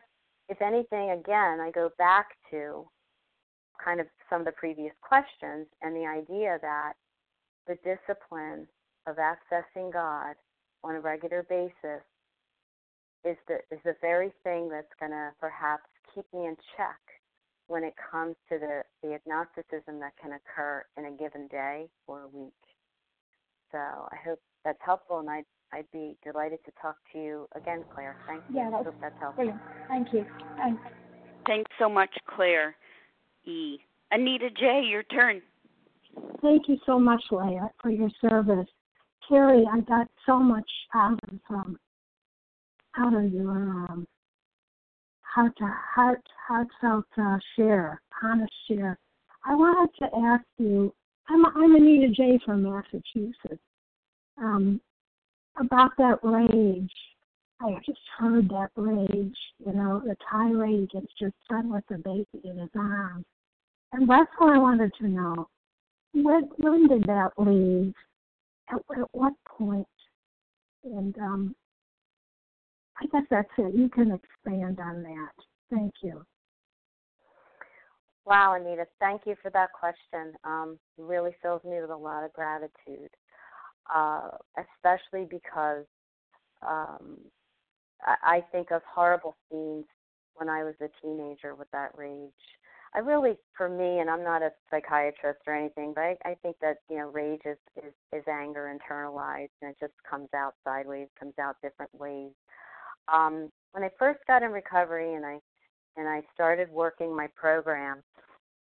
[0.49, 2.85] if anything, again, I go back to
[3.83, 6.93] kind of some of the previous questions and the idea that
[7.67, 8.67] the discipline
[9.07, 10.35] of accessing God
[10.83, 12.03] on a regular basis
[13.25, 16.99] is the is the very thing that's going to perhaps keep me in check
[17.67, 22.23] when it comes to the, the agnosticism that can occur in a given day or
[22.23, 22.53] a week.
[23.71, 27.83] So I hope that's helpful, and I'd, I'd be delighted to talk to you again,
[27.93, 28.15] Claire.
[28.27, 28.57] Thank you.
[28.57, 29.43] Yeah, that's I hope that's helpful.
[29.43, 29.61] Brilliant.
[29.87, 30.25] Thank you.
[30.57, 30.81] Thanks.
[31.47, 32.75] Thanks so much, Claire
[33.45, 33.77] E.
[34.11, 35.41] Anita J., your turn.
[36.41, 38.67] Thank you so much, Leah, for your service.
[39.27, 41.79] Carrie, I got so much out of um,
[42.97, 44.05] out of your um,
[45.21, 48.99] heart to heart heartfelt uh, share, honest share.
[49.45, 50.93] I wanted to ask you.
[51.29, 53.63] I'm I'm Anita J from Massachusetts.
[54.37, 54.79] Um,
[55.57, 56.91] about that rage
[57.63, 62.27] I just heard that rage, you know, the tirade against your son with the baby
[62.43, 63.25] in his arms.
[63.93, 65.47] And that's what I wanted to know.
[66.13, 67.93] When, when did that leave?
[68.69, 69.87] At, at what point?
[70.83, 71.55] And um,
[73.01, 73.73] I guess that's it.
[73.73, 75.43] You can expand on that.
[75.71, 76.25] Thank you.
[78.25, 80.33] Wow, Anita, thank you for that question.
[80.43, 83.09] Um, it really fills me with a lot of gratitude,
[83.93, 85.85] uh, especially because
[86.67, 87.17] um,
[88.05, 89.85] I, I think of horrible scenes
[90.35, 92.31] when I was a teenager with that rage.
[92.95, 96.57] I really, for me, and I'm not a psychiatrist or anything, but I, I think
[96.61, 101.07] that you know, rage is, is is anger internalized, and it just comes out sideways,
[101.19, 102.31] comes out different ways.
[103.11, 105.39] Um, when I first got in recovery, and I
[105.97, 108.03] and I started working my program,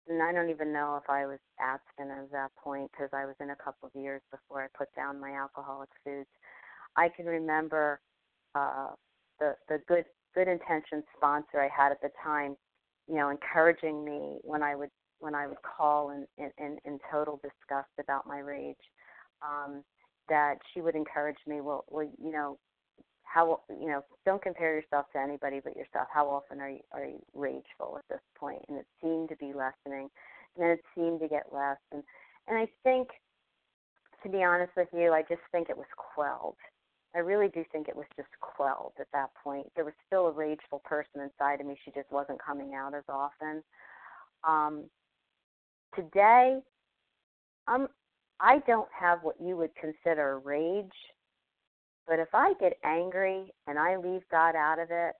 [0.08, 3.34] and I don't even know if I was abstinent at that point because I was
[3.40, 6.28] in a couple of years before I put down my alcoholic foods.
[6.96, 8.00] I can remember
[8.54, 8.90] uh,
[9.40, 10.04] the the good
[10.34, 12.56] good intentioned sponsor I had at the time,
[13.08, 14.90] you know, encouraging me when I would
[15.20, 18.76] when I would call in in, in, in total disgust about my rage.
[19.42, 19.82] Um,
[20.28, 22.58] that she would encourage me, well, well, you know,
[23.34, 26.06] how you know don't compare yourself to anybody but yourself.
[26.12, 28.62] How often are you are you rageful at this point?
[28.68, 30.08] and it seemed to be lessening
[30.54, 31.78] and then it seemed to get less.
[31.92, 32.04] And
[32.46, 33.08] and i think
[34.22, 36.56] to be honest with you i just think it was quelled.
[37.16, 39.66] I really do think it was just quelled at that point.
[39.76, 41.76] There was still a rageful person inside of me.
[41.84, 43.62] She just wasn't coming out as often.
[44.46, 44.84] Um
[45.96, 46.60] today
[47.66, 47.88] i'm
[48.40, 50.92] i don't have what you would consider rage
[52.06, 55.14] but if I get angry and I leave God out of it,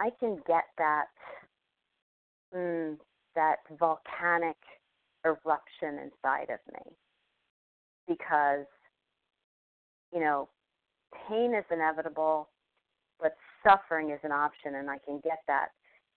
[0.00, 1.06] I can get that
[2.54, 2.96] mm,
[3.34, 4.56] that volcanic
[5.24, 6.92] eruption inside of me.
[8.06, 8.66] Because
[10.12, 10.48] you know
[11.28, 12.48] pain is inevitable
[13.20, 15.68] but suffering is an option and I can get that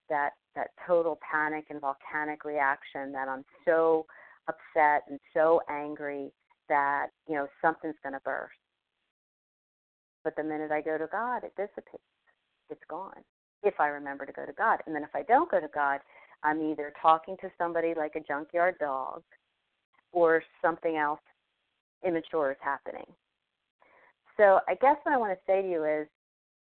[0.09, 4.05] that that total panic and volcanic reaction that I'm so
[4.47, 6.31] upset and so angry
[6.69, 8.55] that you know something's going to burst
[10.27, 12.03] but the minute I go to God, it dissipates.
[12.69, 13.23] It's gone.
[13.63, 14.79] If I remember to go to God.
[14.85, 16.01] And then if I don't go to God,
[16.43, 19.23] I'm either talking to somebody like a junkyard dog
[20.11, 21.21] or something else
[22.05, 23.05] immature is happening.
[24.35, 26.09] So I guess what I want to say to you is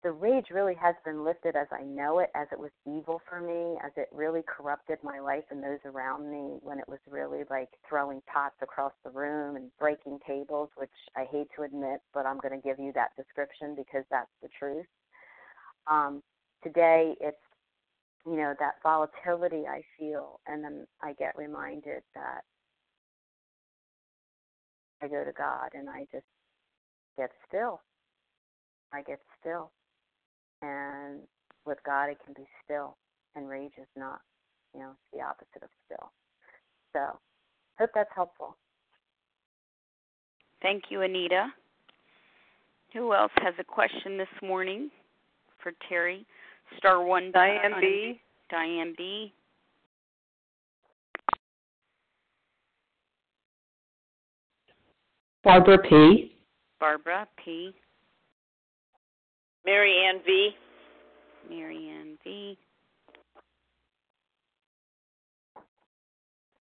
[0.04, 3.40] the rage really has been lifted as I know it, as it was evil for
[3.40, 7.42] me, as it really corrupted my life and those around me when it was really
[7.50, 12.26] like throwing pots across the room and breaking tables, which I hate to admit, but
[12.26, 14.86] I'm going to give you that description because that's the truth.
[15.90, 16.22] Um,
[16.62, 17.36] today, it's,
[18.24, 22.42] you know, that volatility I feel, and then I get reminded that
[25.02, 26.26] I go to God and I just
[27.16, 27.80] get still.
[28.92, 29.72] I get still
[30.62, 31.20] and
[31.66, 32.96] with God it can be still,
[33.36, 34.20] and rage is not.
[34.74, 36.10] You know, it's the opposite of still.
[36.92, 37.18] So,
[37.78, 38.56] hope that's helpful.
[40.62, 41.48] Thank you, Anita.
[42.92, 44.90] Who else has a question this morning
[45.62, 46.26] for Terry?
[46.76, 47.30] Star one.
[47.32, 48.20] Diane B.
[48.50, 49.32] Diane B.
[55.44, 56.32] Barbara P.
[56.80, 57.72] Barbara P.
[59.68, 60.50] Mary Ann V.
[61.50, 62.56] Mary Ann V.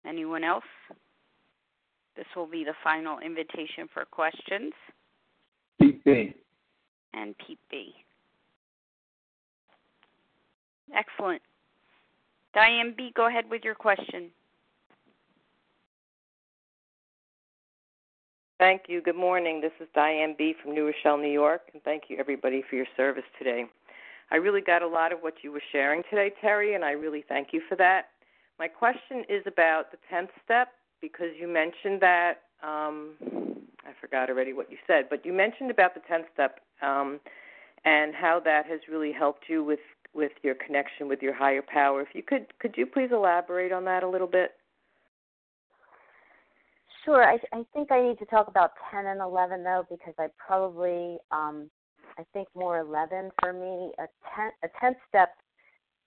[0.04, 0.64] Anyone else?
[2.16, 4.72] This will be the final invitation for questions.
[5.80, 6.34] Pete B.
[7.14, 7.94] And Pete B.
[10.92, 11.42] Excellent.
[12.54, 14.30] Diane B., go ahead with your question.
[18.58, 19.02] Thank you.
[19.02, 19.60] Good morning.
[19.60, 20.54] This is Diane B.
[20.62, 23.66] from New Rochelle, New York, and thank you everybody for your service today.
[24.30, 27.22] I really got a lot of what you were sharing today, Terry, and I really
[27.28, 28.06] thank you for that.
[28.58, 30.68] My question is about the 10th step
[31.02, 33.10] because you mentioned that um,
[33.84, 37.20] I forgot already what you said, but you mentioned about the 10th step um,
[37.84, 39.80] and how that has really helped you with
[40.14, 42.00] with your connection with your higher power.
[42.00, 44.52] If you could could you please elaborate on that a little bit?
[47.06, 47.22] Sure.
[47.22, 51.18] I, I think I need to talk about 10 and 11 though, because I probably,
[51.30, 51.70] um,
[52.18, 53.92] I think more 11 for me.
[54.00, 55.28] A 10, a 10th step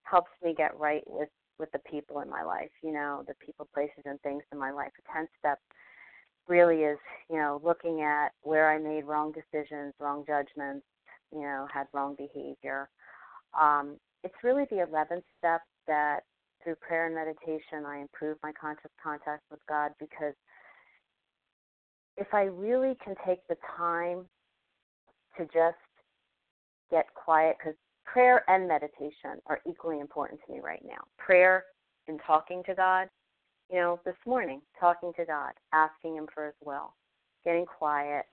[0.04, 2.70] helps me get right with with the people in my life.
[2.84, 4.92] You know, the people, places, and things in my life.
[5.00, 5.60] A 10th step
[6.50, 6.98] really is,
[7.30, 10.86] you know, looking at where I made wrong decisions, wrong judgments,
[11.34, 12.90] you know, had wrong behavior.
[13.60, 16.22] Um, it's really the 11th step that
[16.62, 20.34] through prayer and meditation I improve my conscious contact with God because
[22.20, 24.26] if I really can take the time
[25.38, 25.78] to just
[26.92, 27.76] get quiet because
[28.06, 31.00] prayer and meditation are equally important to me right now.
[31.18, 31.64] Prayer
[32.08, 33.08] and talking to God,
[33.72, 36.94] you know, this morning, talking to God, asking Him for His will,
[37.46, 38.26] getting quiet,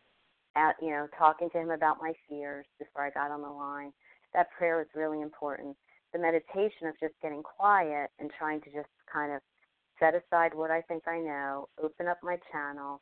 [0.56, 3.92] at, you know, talking to Him about my fears before I got on the line.
[4.34, 5.76] That prayer is really important.
[6.12, 9.40] The meditation of just getting quiet and trying to just kind of
[10.00, 13.00] set aside what I think I know, open up my channel,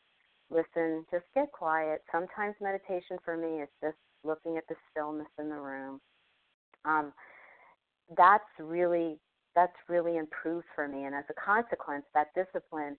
[0.54, 2.02] listen, just get quiet.
[2.12, 6.00] Sometimes meditation for me is just looking at the stillness in the room.
[6.84, 7.12] Um,
[8.16, 9.18] that's really
[9.54, 12.96] that's really improved for me, and as a consequence, that discipline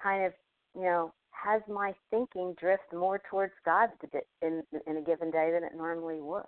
[0.00, 0.32] kind of
[0.74, 3.90] you know has my thinking drift more towards God
[4.42, 6.44] in in a given day than it normally would.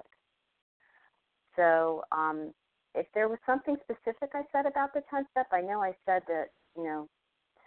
[1.57, 2.53] So, um,
[2.95, 6.23] if there was something specific I said about the 10 step, I know I said
[6.29, 6.47] that
[6.77, 7.09] you know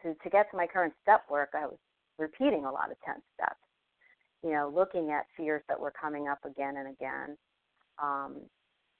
[0.04, 1.78] to to get to my current step work, I was
[2.18, 3.60] repeating a lot of 10 steps.
[4.44, 7.38] You know, looking at fears that were coming up again and again.
[8.02, 8.42] Um,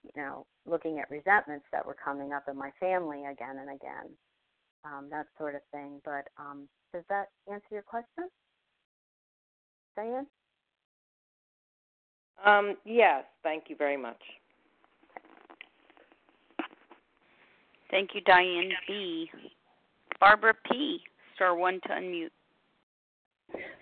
[0.04, 4.10] you know, looking at resentments that were coming up in my family again and again.
[4.84, 6.00] Um, that sort of thing.
[6.04, 8.30] But um, does that answer your question,
[9.96, 10.28] Diane?
[12.46, 14.22] Um, yes, thank you very much.
[17.90, 19.30] Thank you, Diane B.
[20.20, 21.00] Barbara P.
[21.36, 22.30] Star one to unmute.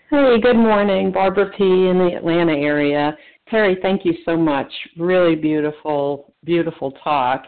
[0.10, 1.12] Hey, good morning.
[1.12, 1.64] Barbara P.
[1.64, 3.18] in the Atlanta area.
[3.50, 4.72] Terry, thank you so much.
[4.98, 7.46] Really beautiful, beautiful talk.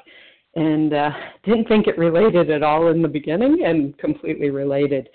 [0.56, 1.11] And uh,
[1.43, 5.10] didn't think it related at all in the beginning and completely related.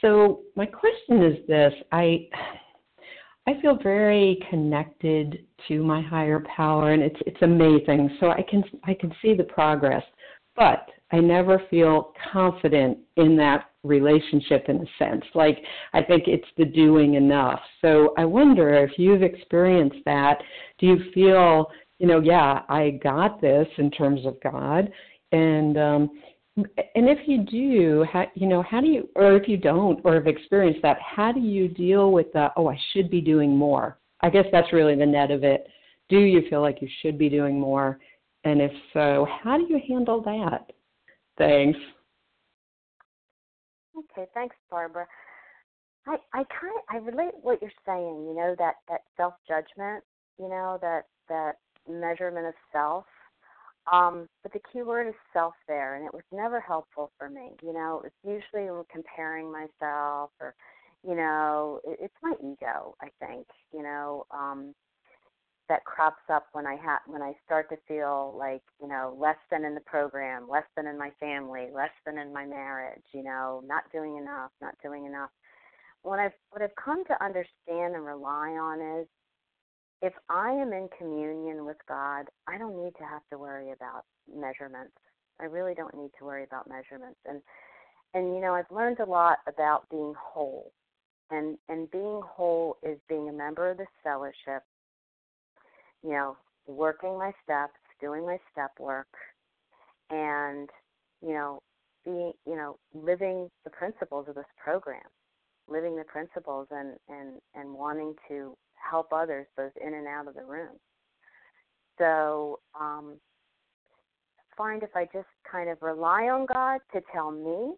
[0.00, 2.28] So my question is this I
[3.48, 8.16] I feel very connected to my higher power and it's it's amazing.
[8.20, 10.04] So I can I can see the progress.
[10.56, 15.24] But I never feel confident in that relationship in a sense.
[15.34, 15.58] Like
[15.92, 17.60] I think it's the doing enough.
[17.80, 20.38] So I wonder if you've experienced that.
[20.78, 24.90] Do you feel, you know, yeah, I got this in terms of God,
[25.32, 26.10] and um,
[26.56, 30.14] and if you do, how, you know, how do you, or if you don't, or
[30.14, 33.98] have experienced that, how do you deal with the, oh, I should be doing more?
[34.20, 35.66] I guess that's really the net of it.
[36.10, 37.98] Do you feel like you should be doing more?
[38.44, 40.72] And if so, how do you handle that?
[41.42, 41.78] Thanks.
[43.98, 45.06] Okay, thanks, Barbara.
[46.06, 48.26] I I kind I relate what you're saying.
[48.28, 50.04] You know that that self judgment.
[50.38, 51.56] You know that that
[51.88, 53.04] measurement of self.
[53.92, 57.50] Um, but the key word is self there, and it was never helpful for me.
[57.60, 60.54] You know, it's usually comparing myself, or
[61.06, 62.94] you know, it, it's my ego.
[63.00, 64.74] I think you know, um,
[65.68, 69.36] that crops up when I have when I start to feel like you know less
[69.50, 73.04] than in the program, less than in my family, less than in my marriage.
[73.12, 75.30] You know, not doing enough, not doing enough.
[76.02, 79.06] What I've what I've come to understand and rely on is
[80.02, 84.04] if I am in communion with God, I don't need to have to worry about
[84.28, 84.96] measurements.
[85.40, 87.20] I really don't need to worry about measurements.
[87.24, 87.40] And
[88.14, 90.72] and you know, I've learned a lot about being whole.
[91.30, 94.64] And and being whole is being a member of this fellowship
[96.02, 99.08] you know, working my steps, doing my step work,
[100.10, 100.68] and
[101.22, 101.62] you know,
[102.04, 105.00] being, you know, living the principles of this program,
[105.68, 108.56] living the principles, and and and wanting to
[108.90, 110.76] help others both in and out of the room.
[111.98, 113.18] So, um,
[114.56, 117.74] find if I just kind of rely on God to tell me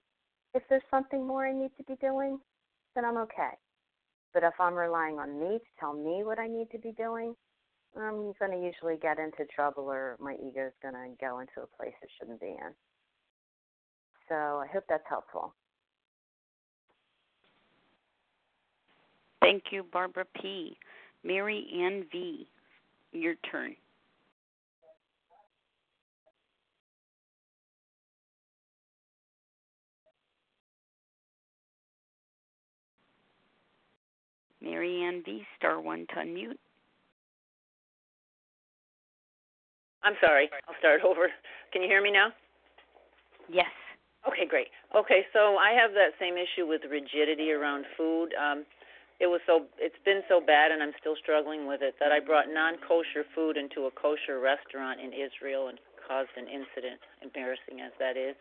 [0.55, 2.39] if there's something more I need to be doing,
[2.95, 3.51] then I'm okay.
[4.33, 7.35] But if I'm relying on me to tell me what I need to be doing,
[7.97, 11.41] Um, I'm going to usually get into trouble or my ego is going to go
[11.41, 12.75] into a place it shouldn't be in.
[14.29, 15.55] So I hope that's helpful.
[19.41, 20.77] Thank you, Barbara P.
[21.23, 22.49] Mary Ann V.
[23.13, 23.77] Your turn.
[34.63, 35.43] Mary Ann V.
[35.59, 36.57] Star one to unmute.
[40.05, 40.51] I'm sorry.
[40.69, 41.33] I'll start over.
[41.73, 42.29] Can you hear me now?
[43.49, 43.73] Yes.
[44.29, 44.69] Okay, great.
[44.97, 48.33] Okay, so I have that same issue with rigidity around food.
[48.37, 48.65] Um,
[49.21, 52.21] it was so it's been so bad, and I'm still struggling with it that I
[52.21, 57.93] brought non-kosher food into a kosher restaurant in Israel and caused an incident, embarrassing as
[58.01, 58.35] that is.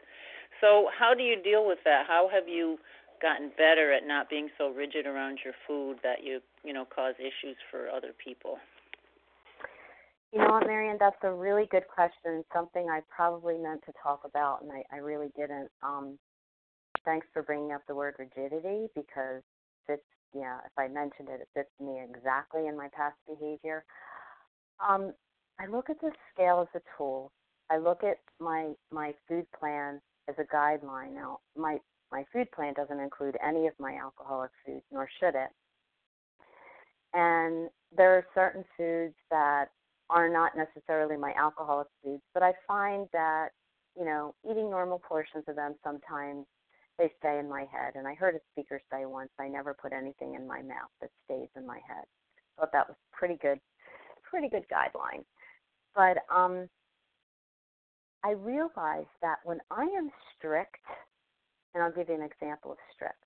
[0.61, 2.06] So, how do you deal with that?
[2.07, 2.80] How have you
[3.22, 7.15] gotten better at not being so rigid around your food that you you know cause
[7.19, 8.57] issues for other people?
[10.34, 10.97] You know what, Mary Ann?
[10.99, 12.43] That's a really good question.
[12.51, 15.69] Something I probably meant to talk about, and I, I really didn't.
[15.84, 16.18] Um,
[17.05, 19.43] thanks for bringing up the word rigidity because
[19.88, 20.01] it's
[20.34, 20.57] yeah.
[20.65, 23.85] If I mentioned it, it fits me exactly in my past behavior.
[24.80, 25.14] Um,
[25.60, 27.31] I look at the scale as a tool.
[27.69, 31.14] I look at my my food plan as a guideline.
[31.14, 31.77] Now, my
[32.11, 35.49] my food plan doesn't include any of my alcoholic foods, nor should it.
[37.14, 39.68] And there are certain foods that
[40.14, 43.49] are not necessarily my alcoholic foods, but I find that,
[43.98, 46.45] you know, eating normal portions of them sometimes
[46.99, 47.94] they stay in my head.
[47.95, 51.10] And I heard a speaker say once, I never put anything in my mouth that
[51.26, 52.06] stays in my head.
[52.60, 53.60] Thought that was pretty good,
[54.30, 55.23] pretty good guideline.
[55.95, 56.69] But um,
[58.23, 60.85] I realized that when I am strict,
[61.73, 63.18] and I'll give you an example of strict,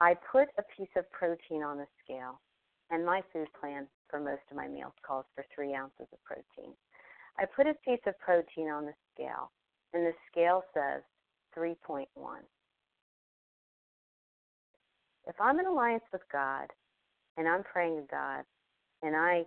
[0.00, 2.40] I put a piece of protein on the scale,
[2.90, 6.74] and my food plan for most of my meals calls for three ounces of protein.
[7.38, 9.50] I put a piece of protein on the scale,
[9.94, 11.02] and the scale says
[11.56, 12.06] 3.1.
[15.26, 16.66] If I'm in alliance with God
[17.36, 18.44] and I'm praying to God
[19.02, 19.44] and I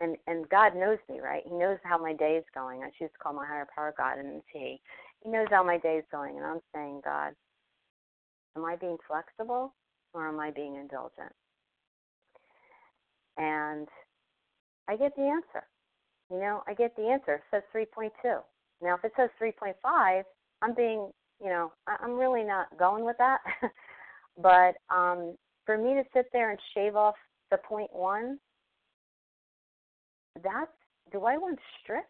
[0.00, 1.42] and and God knows me, right?
[1.46, 2.82] He knows how my day is going.
[2.82, 4.80] I choose to call my higher power God and it's He.
[5.22, 7.32] He knows how my day is going and I'm saying, God,
[8.56, 9.74] am I being flexible
[10.12, 11.32] or am I being indulgent?
[13.36, 13.88] And
[14.88, 15.66] I get the answer.
[16.30, 17.34] You know, I get the answer.
[17.34, 18.10] It says 3.2.
[18.82, 20.22] Now, if it says 3.5,
[20.62, 21.10] I'm being,
[21.42, 23.40] you know, I'm really not going with that.
[24.42, 25.36] but um,
[25.66, 27.14] for me to sit there and shave off
[27.50, 28.38] the point one,
[30.42, 30.70] that's,
[31.12, 32.08] do I want strict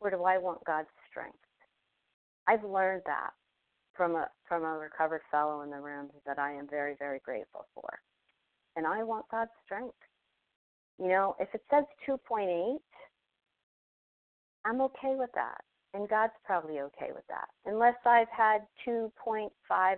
[0.00, 1.38] or do I want God's strength?
[2.48, 3.30] I've learned that
[3.96, 7.66] from a from a recovered fellow in the room that I am very very grateful
[7.74, 7.98] for,
[8.76, 9.96] and I want God's strength.
[10.98, 12.78] You know, if it says 2.8,
[14.64, 15.60] I'm okay with that.
[15.94, 17.48] And God's probably okay with that.
[17.64, 19.50] Unless I've had 2.5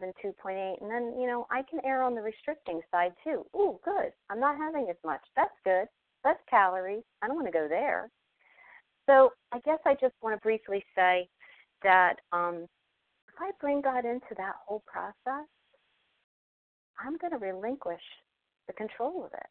[0.02, 3.44] and 2.8, and then, you know, I can err on the restricting side too.
[3.56, 4.12] Ooh, good.
[4.30, 5.20] I'm not having as much.
[5.34, 5.86] That's good.
[6.22, 7.02] That's calories.
[7.22, 8.10] I don't want to go there.
[9.06, 11.28] So I guess I just want to briefly say
[11.82, 12.66] that um,
[13.28, 15.48] if I bring God into that whole process,
[17.00, 18.02] I'm going to relinquish
[18.66, 19.46] the control of it.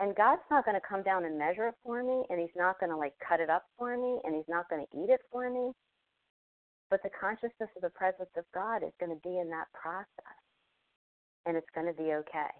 [0.00, 2.80] And God's not going to come down and measure it for me, and He's not
[2.80, 5.20] going to like cut it up for me, and He's not going to eat it
[5.30, 5.72] for me.
[6.88, 10.40] But the consciousness of the presence of God is going to be in that process,
[11.44, 12.50] and it's going to be okay.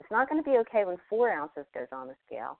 [0.00, 2.58] It's not going to be okay when four ounces goes on the scale.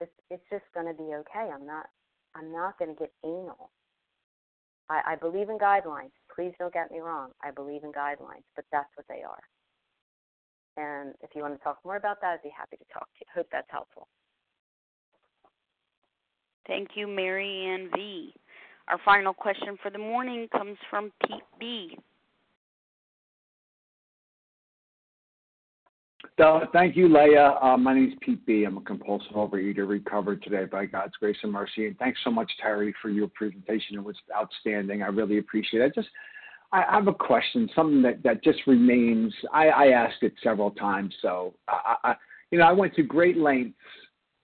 [0.00, 1.48] It's it's just going to be okay.
[1.48, 1.86] I'm not
[2.34, 3.70] I'm not going to get anal.
[4.90, 6.12] I, I believe in guidelines.
[6.34, 7.30] Please don't get me wrong.
[7.42, 9.42] I believe in guidelines, but that's what they are.
[10.76, 13.20] And if you want to talk more about that, I'd be happy to talk to
[13.20, 13.26] you.
[13.34, 14.08] Hope that's helpful.
[16.66, 18.34] Thank you, Mary Ann V.
[18.88, 21.98] Our final question for the morning comes from Pete B.
[26.42, 27.56] Uh, thank you, Leah.
[27.62, 28.64] Uh, my name is Pete B.
[28.64, 31.86] I'm a compulsive overeater, recovered today by God's grace and mercy.
[31.86, 33.96] And thanks so much, Terry, for your presentation.
[33.96, 35.02] It was outstanding.
[35.02, 35.92] I really appreciate it.
[35.96, 36.08] I just
[36.72, 39.34] I have a question, something that, that just remains.
[39.52, 42.14] I, I asked it several times, so I, I,
[42.50, 43.76] you know, I went to great lengths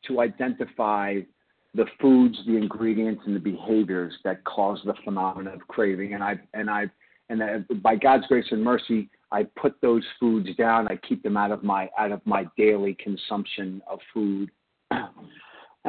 [0.07, 1.21] to identify
[1.75, 6.39] the foods, the ingredients, and the behaviors that cause the phenomenon of craving, and I
[6.55, 6.91] and I
[7.31, 7.43] and
[7.83, 10.89] by God's grace and mercy, I put those foods down.
[10.89, 14.51] I keep them out of my out of my daily consumption of food.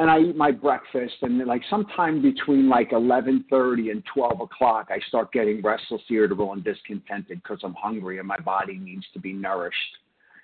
[0.00, 4.88] And I eat my breakfast, and like sometime between like eleven thirty and twelve o'clock,
[4.90, 9.20] I start getting restless, irritable, and discontented because I'm hungry and my body needs to
[9.20, 9.76] be nourished.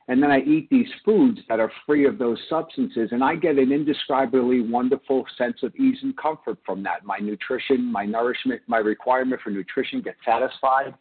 [0.08, 3.56] And then I eat these foods that are free of those substances, and I get
[3.58, 7.06] an indescribably wonderful sense of ease and comfort from that.
[7.06, 10.94] My nutrition, my nourishment, my requirement for nutrition gets satisfied.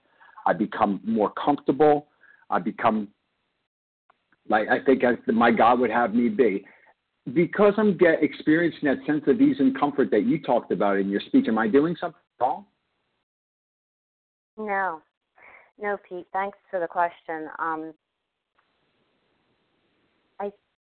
[0.45, 2.07] I become more comfortable.
[2.49, 3.09] I become
[4.47, 6.65] like I think I, my God would have me be
[7.33, 11.09] because I'm get, experiencing that sense of ease and comfort that you talked about in
[11.09, 12.65] your speech, am I doing something wrong?
[14.57, 15.01] No,
[15.81, 16.27] no, Pete.
[16.31, 17.49] Thanks for the question.
[17.59, 17.93] Um,
[20.39, 20.51] I,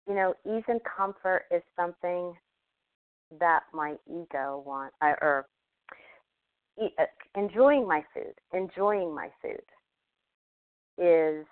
[0.08, 2.34] you know, ease and comfort is something
[3.40, 5.48] that my ego wants, or
[6.82, 7.04] uh,
[7.36, 8.34] enjoying my food.
[8.54, 9.64] Enjoying my food
[10.98, 11.46] is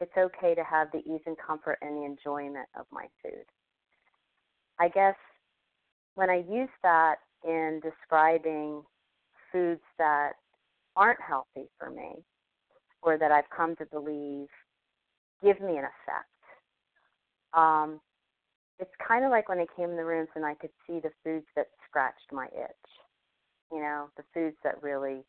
[0.00, 3.44] it's okay to have the ease and comfort and the enjoyment of my food.
[4.80, 5.16] I guess
[6.14, 8.82] when I use that in describing
[9.52, 10.32] foods that
[10.96, 12.24] aren't healthy for me
[13.02, 14.48] or that I've come to believe
[15.42, 16.28] give me an effect,
[17.54, 18.00] um,
[18.78, 21.10] it's kind of like when I came in the rooms and I could see the
[21.24, 22.90] foods that scratched my itch.
[23.72, 25.24] You know, the foods that really,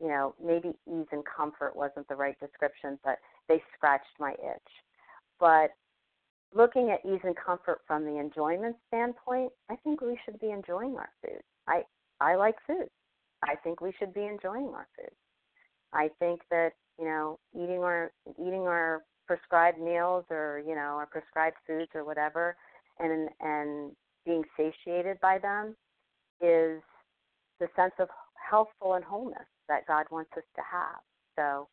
[0.00, 3.18] you know, maybe ease and comfort wasn't the right description, but
[3.48, 4.70] they scratched my itch.
[5.38, 5.70] But
[6.54, 10.96] looking at ease and comfort from the enjoyment standpoint, I think we should be enjoying
[10.96, 11.42] our food.
[11.66, 11.82] I
[12.20, 12.88] I like food.
[13.42, 15.10] I think we should be enjoying our food.
[15.92, 21.06] I think that you know eating our eating our prescribed meals or you know our
[21.06, 22.56] prescribed foods or whatever,
[22.98, 23.92] and and
[24.24, 25.76] being satiated by them
[26.40, 26.82] is
[27.60, 31.00] the sense of healthful and wholeness that God wants us to have.
[31.36, 31.68] So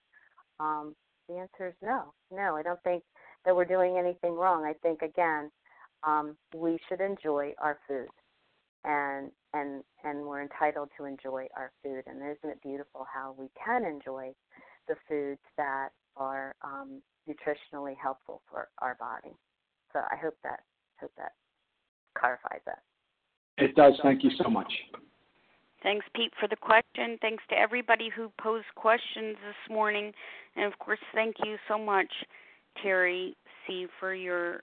[0.60, 0.96] um,
[1.28, 2.14] the answer is no.
[2.32, 3.04] No, I don't think
[3.46, 4.66] that we're doing anything wrong.
[4.66, 5.52] I think again,
[6.04, 8.10] um, we should enjoy our food,
[8.84, 12.04] and and and we're entitled to enjoy our food.
[12.08, 14.34] And isn't it beautiful how we can enjoy
[14.88, 19.36] the foods that are um, nutritionally helpful for our body?
[19.94, 20.62] So I hope that
[21.00, 21.34] hope that
[22.18, 22.80] clarifies that.
[23.58, 23.94] It does.
[24.02, 24.72] Thank you so much.
[25.84, 27.18] Thanks, Pete, for the question.
[27.22, 30.14] Thanks to everybody who posed questions this morning.
[30.56, 32.08] And of course, thank you so much,
[32.82, 33.36] Terry
[33.66, 34.62] C., for your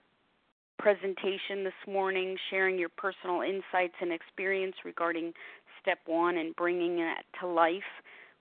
[0.78, 5.32] presentation this morning, sharing your personal insights and experience regarding
[5.81, 7.82] step one and bringing it to life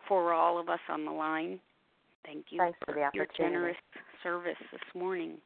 [0.08, 1.60] for all of us on the line.
[2.26, 3.78] Thank you Thanks for, your generous
[4.24, 5.38] service this morning.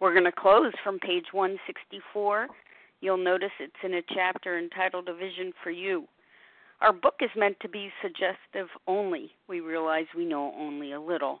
[0.00, 2.48] We're going to close from page 164
[3.04, 6.08] You'll notice it's in a chapter entitled A Vision for You.
[6.80, 9.32] Our book is meant to be suggestive only.
[9.46, 11.40] We realize we know only a little.